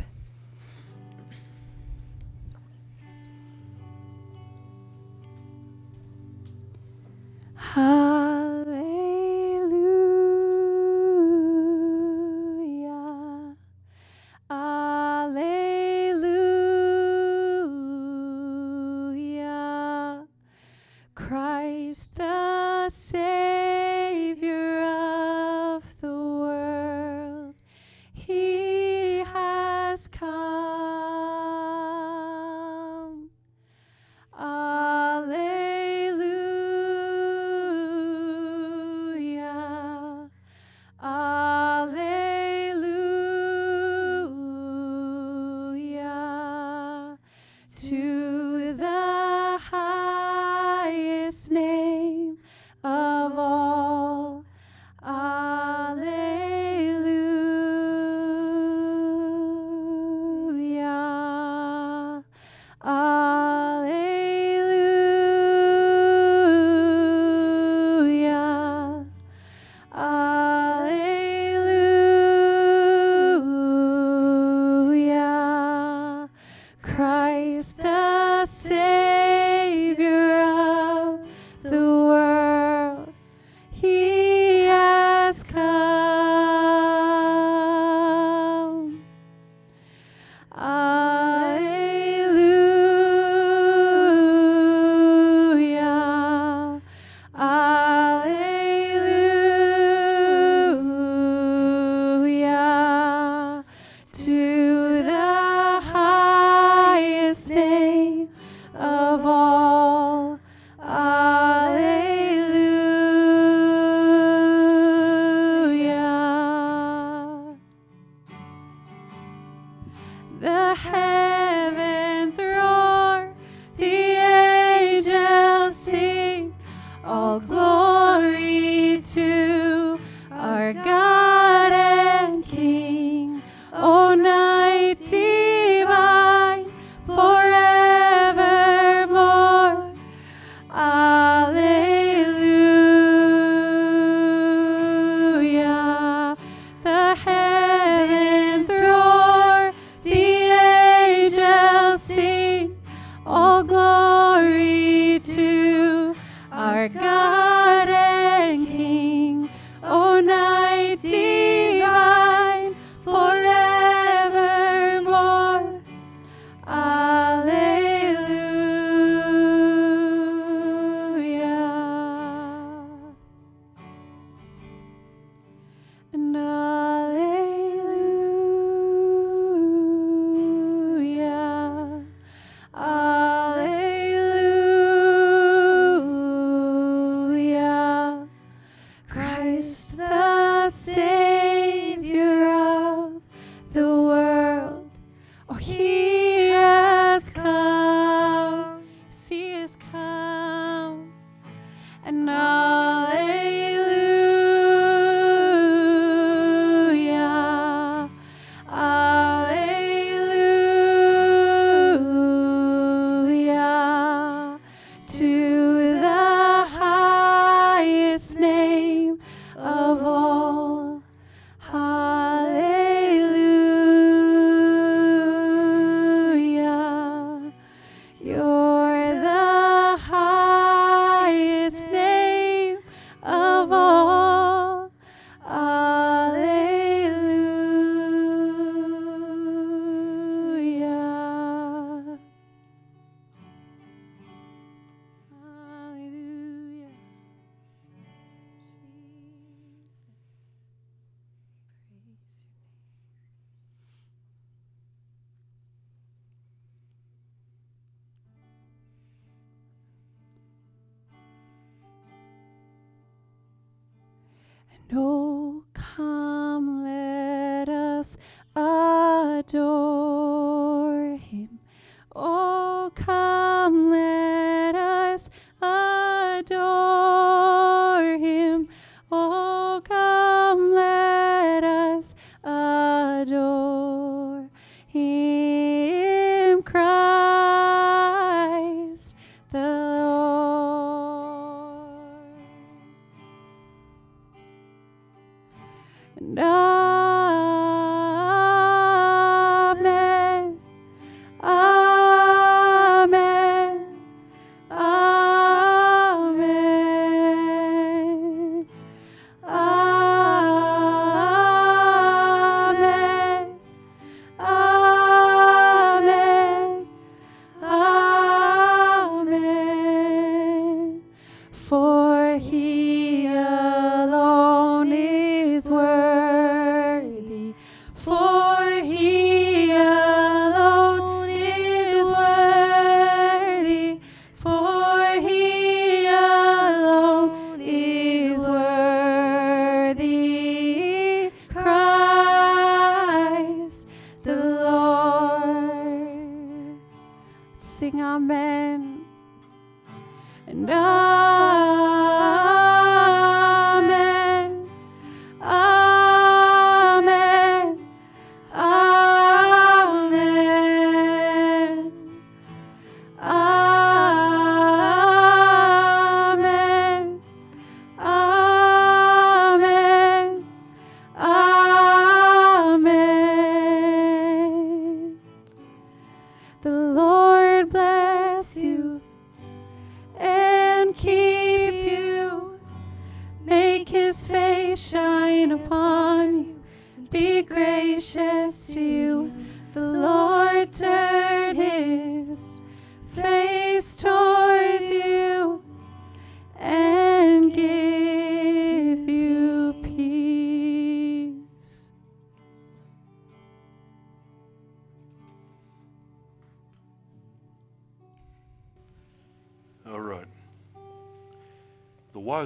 Uh, 90.55 91.12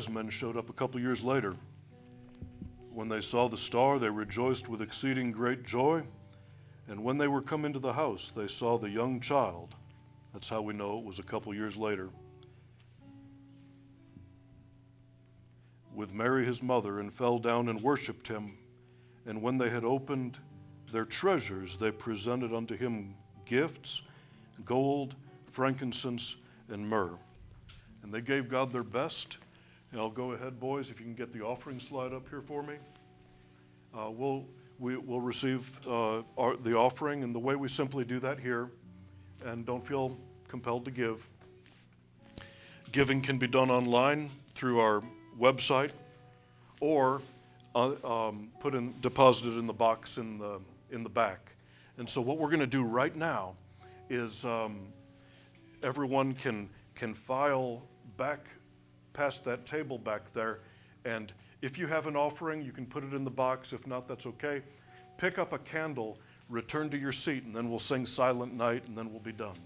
men 0.10 0.30
showed 0.30 0.58
up 0.58 0.70
a 0.70 0.74
couple 0.74 1.00
years 1.00 1.24
later. 1.24 1.56
When 2.92 3.10
they 3.10 3.22
saw 3.22 3.48
the 3.48 3.58
star, 3.58 4.00
they 4.00 4.10
rejoiced 4.10 4.70
with 4.70 4.82
exceeding 4.82 5.32
great 5.32 5.64
joy. 5.64 6.04
And 6.88 7.04
when 7.04 7.18
they 7.18 7.28
were 7.28 7.42
come 7.42 7.66
into 7.66 7.80
the 7.80 7.94
house, 7.94 8.32
they 8.36 8.48
saw 8.48 8.78
the 8.78 8.90
young 8.90 9.20
child. 9.20 9.76
That's 10.34 10.50
how 10.50 10.62
we 10.62 10.74
know 10.74 10.98
it 10.98 11.06
was 11.06 11.20
a 11.20 11.24
couple 11.24 11.54
years 11.54 11.78
later. 11.78 12.10
With 15.94 16.14
Mary 16.14 16.46
his 16.46 16.64
mother, 16.64 17.00
and 17.00 17.14
fell 17.14 17.40
down 17.40 17.70
and 17.70 17.82
worshipped 17.82 18.28
him. 18.28 18.58
And 19.26 19.42
when 19.42 19.58
they 19.58 19.70
had 19.70 19.84
opened 19.84 20.38
their 20.92 21.06
treasures, 21.06 21.76
they 21.76 21.92
presented 21.92 22.54
unto 22.54 22.78
him 22.78 23.16
gifts 23.46 24.02
gold, 24.66 25.16
frankincense, 25.52 26.36
and 26.70 26.88
myrrh. 26.88 27.18
And 28.04 28.14
they 28.14 28.22
gave 28.22 28.50
God 28.50 28.72
their 28.72 28.84
best. 28.84 29.38
And 29.92 30.02
I'll 30.02 30.10
go 30.10 30.34
ahead, 30.34 30.60
boys, 30.60 30.90
if 30.90 31.00
you 31.00 31.06
can 31.06 31.16
get 31.16 31.32
the 31.32 31.42
offering 31.42 31.80
slide 31.80 32.14
up 32.14 32.28
here 32.30 32.42
for 32.42 32.62
me. 32.62 32.76
Uh, 33.98 34.10
we'll, 34.10 34.46
we, 34.80 34.98
will 34.98 35.22
receive 35.22 35.80
uh, 35.88 36.22
our, 36.38 36.58
the 36.58 36.76
offering, 36.76 37.24
and 37.24 37.34
the 37.34 37.40
way 37.40 37.56
we 37.56 37.70
simply 37.70 38.04
do 38.04 38.20
that 38.20 38.40
here, 38.40 38.70
and 39.46 39.66
don't 39.66 39.86
feel 39.86 40.18
compelled 40.48 40.84
to 40.86 40.92
give. 40.92 41.26
Giving 42.92 43.22
can 43.22 43.38
be 43.38 43.48
done 43.48 43.72
online 43.72 44.30
through 44.54 44.80
our 44.80 45.02
website 45.40 45.92
or 46.82 47.22
uh, 47.76 47.94
um, 48.04 48.50
put 48.60 48.76
in, 48.76 48.94
deposited 49.02 49.58
in 49.58 49.68
the 49.68 49.74
box 49.74 50.18
in 50.18 50.38
the, 50.38 50.60
in 50.92 51.04
the 51.04 51.10
back. 51.10 51.52
And 51.98 52.10
so, 52.10 52.22
what 52.22 52.38
we're 52.38 52.50
going 52.50 52.60
to 52.60 52.68
do 52.68 52.84
right 52.84 53.16
now 53.16 53.56
is 54.10 54.46
um, 54.46 54.80
everyone 55.82 56.34
can, 56.34 56.70
can 56.94 57.14
file 57.14 57.84
back 58.18 58.46
past 59.18 59.44
that 59.44 59.66
table 59.66 59.98
back 59.98 60.32
there. 60.32 60.60
And 61.04 61.34
if 61.64 61.80
you 61.80 61.88
have 61.88 62.06
an 62.06 62.16
offering, 62.16 62.62
you 62.62 62.72
can 62.72 62.86
put 62.86 63.04
it 63.04 63.14
in 63.16 63.24
the 63.24 63.32
box. 63.32 63.74
If 63.74 63.88
not, 63.88 64.08
that's 64.08 64.28
okay. 64.28 64.62
Pick 65.18 65.40
up 65.40 65.54
a 65.54 65.58
candle, 65.58 66.20
return 66.50 66.92
to 66.92 66.98
your 66.98 67.12
seat, 67.12 67.44
and 67.44 67.56
then 67.56 67.68
we'll 67.68 67.80
sing 67.80 68.06
Silent 68.06 68.54
Night, 68.54 68.88
and 68.88 68.96
then 68.96 69.12
we'll 69.12 69.20
be 69.20 69.32
done. 69.32 69.58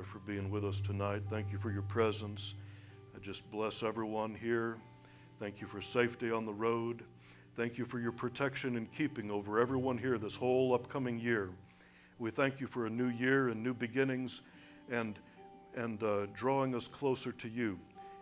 Father, 0.00 0.12
for 0.12 0.18
being 0.20 0.50
with 0.50 0.64
us 0.64 0.80
tonight. 0.80 1.22
Thank 1.28 1.52
you 1.52 1.58
for 1.58 1.70
your 1.70 1.82
presence. 1.82 2.54
I 3.14 3.18
just 3.18 3.48
bless 3.50 3.82
everyone 3.82 4.34
here. 4.34 4.78
Thank 5.38 5.60
you 5.60 5.66
for 5.66 5.82
safety 5.82 6.30
on 6.30 6.46
the 6.46 6.52
road. 6.52 7.02
Thank 7.54 7.76
you 7.76 7.84
for 7.84 7.98
your 7.98 8.12
protection 8.12 8.76
and 8.76 8.90
keeping 8.92 9.30
over 9.30 9.60
everyone 9.60 9.98
here 9.98 10.16
this 10.16 10.36
whole 10.36 10.72
upcoming 10.74 11.18
year. 11.18 11.50
We 12.18 12.30
thank 12.30 12.60
you 12.60 12.66
for 12.66 12.86
a 12.86 12.90
new 12.90 13.08
year 13.08 13.48
and 13.48 13.62
new 13.62 13.74
beginnings 13.74 14.40
and, 14.90 15.18
and 15.76 16.02
uh, 16.02 16.26
drawing 16.32 16.74
us 16.74 16.88
closer 16.88 17.32
to 17.32 17.48
you 17.48 17.78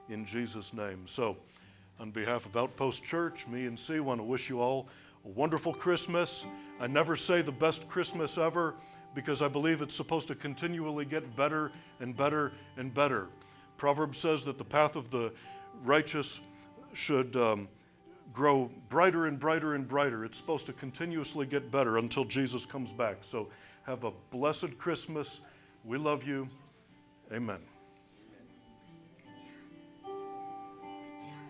in 0.09 0.25
Jesus' 0.25 0.73
name. 0.73 1.03
So, 1.07 1.37
on 2.01 2.11
behalf 2.11 2.45
of 2.45 2.57
Outpost 2.57 3.05
Church, 3.05 3.47
me 3.47 3.67
and 3.67 3.79
C 3.79 4.01
want 4.01 4.19
to 4.19 4.25
wish 4.25 4.49
you 4.49 4.61
all 4.61 4.89
a 5.25 5.29
wonderful 5.29 5.75
Christmas. 5.75 6.45
I 6.81 6.89
never 6.89 7.15
say 7.15 7.41
the 7.41 7.53
best 7.53 7.89
Christmas 7.89 8.37
ever 8.37 8.75
because 9.15 9.43
I 9.43 9.49
believe 9.49 9.83
it's 9.83 9.95
supposed 9.95 10.29
to 10.29 10.35
continually 10.35 11.05
get 11.05 11.37
better 11.37 11.73
and 12.01 12.17
better 12.17 12.53
and 12.77 12.93
better. 12.93 13.29
Proverbs 13.77 14.19
says 14.19 14.45
that 14.45 14.59
the 14.59 14.65
path 14.65 14.97
of 14.97 15.11
the 15.11 15.33
righteous 15.85 16.41
should 16.93 17.37
um, 17.37 17.69
grow 18.33 18.71
brighter 18.89 19.27
and 19.27 19.39
brighter 19.39 19.75
and 19.75 19.87
brighter. 19.87 20.25
It's 20.25 20.37
supposed 20.37 20.67
to 20.67 20.73
continuously 20.73 21.47
get 21.47 21.71
better 21.71 21.99
until 21.99 22.25
Jesus 22.25 22.67
comes 22.67 22.93
back. 22.93 23.19
So 23.23 23.49
have 23.85 24.05
a 24.05 24.13
blessed 24.31 24.77
Christmas. 24.79 25.41
We 25.85 25.99
love 25.99 26.27
you. 26.27 26.49
Amen. 27.33 27.59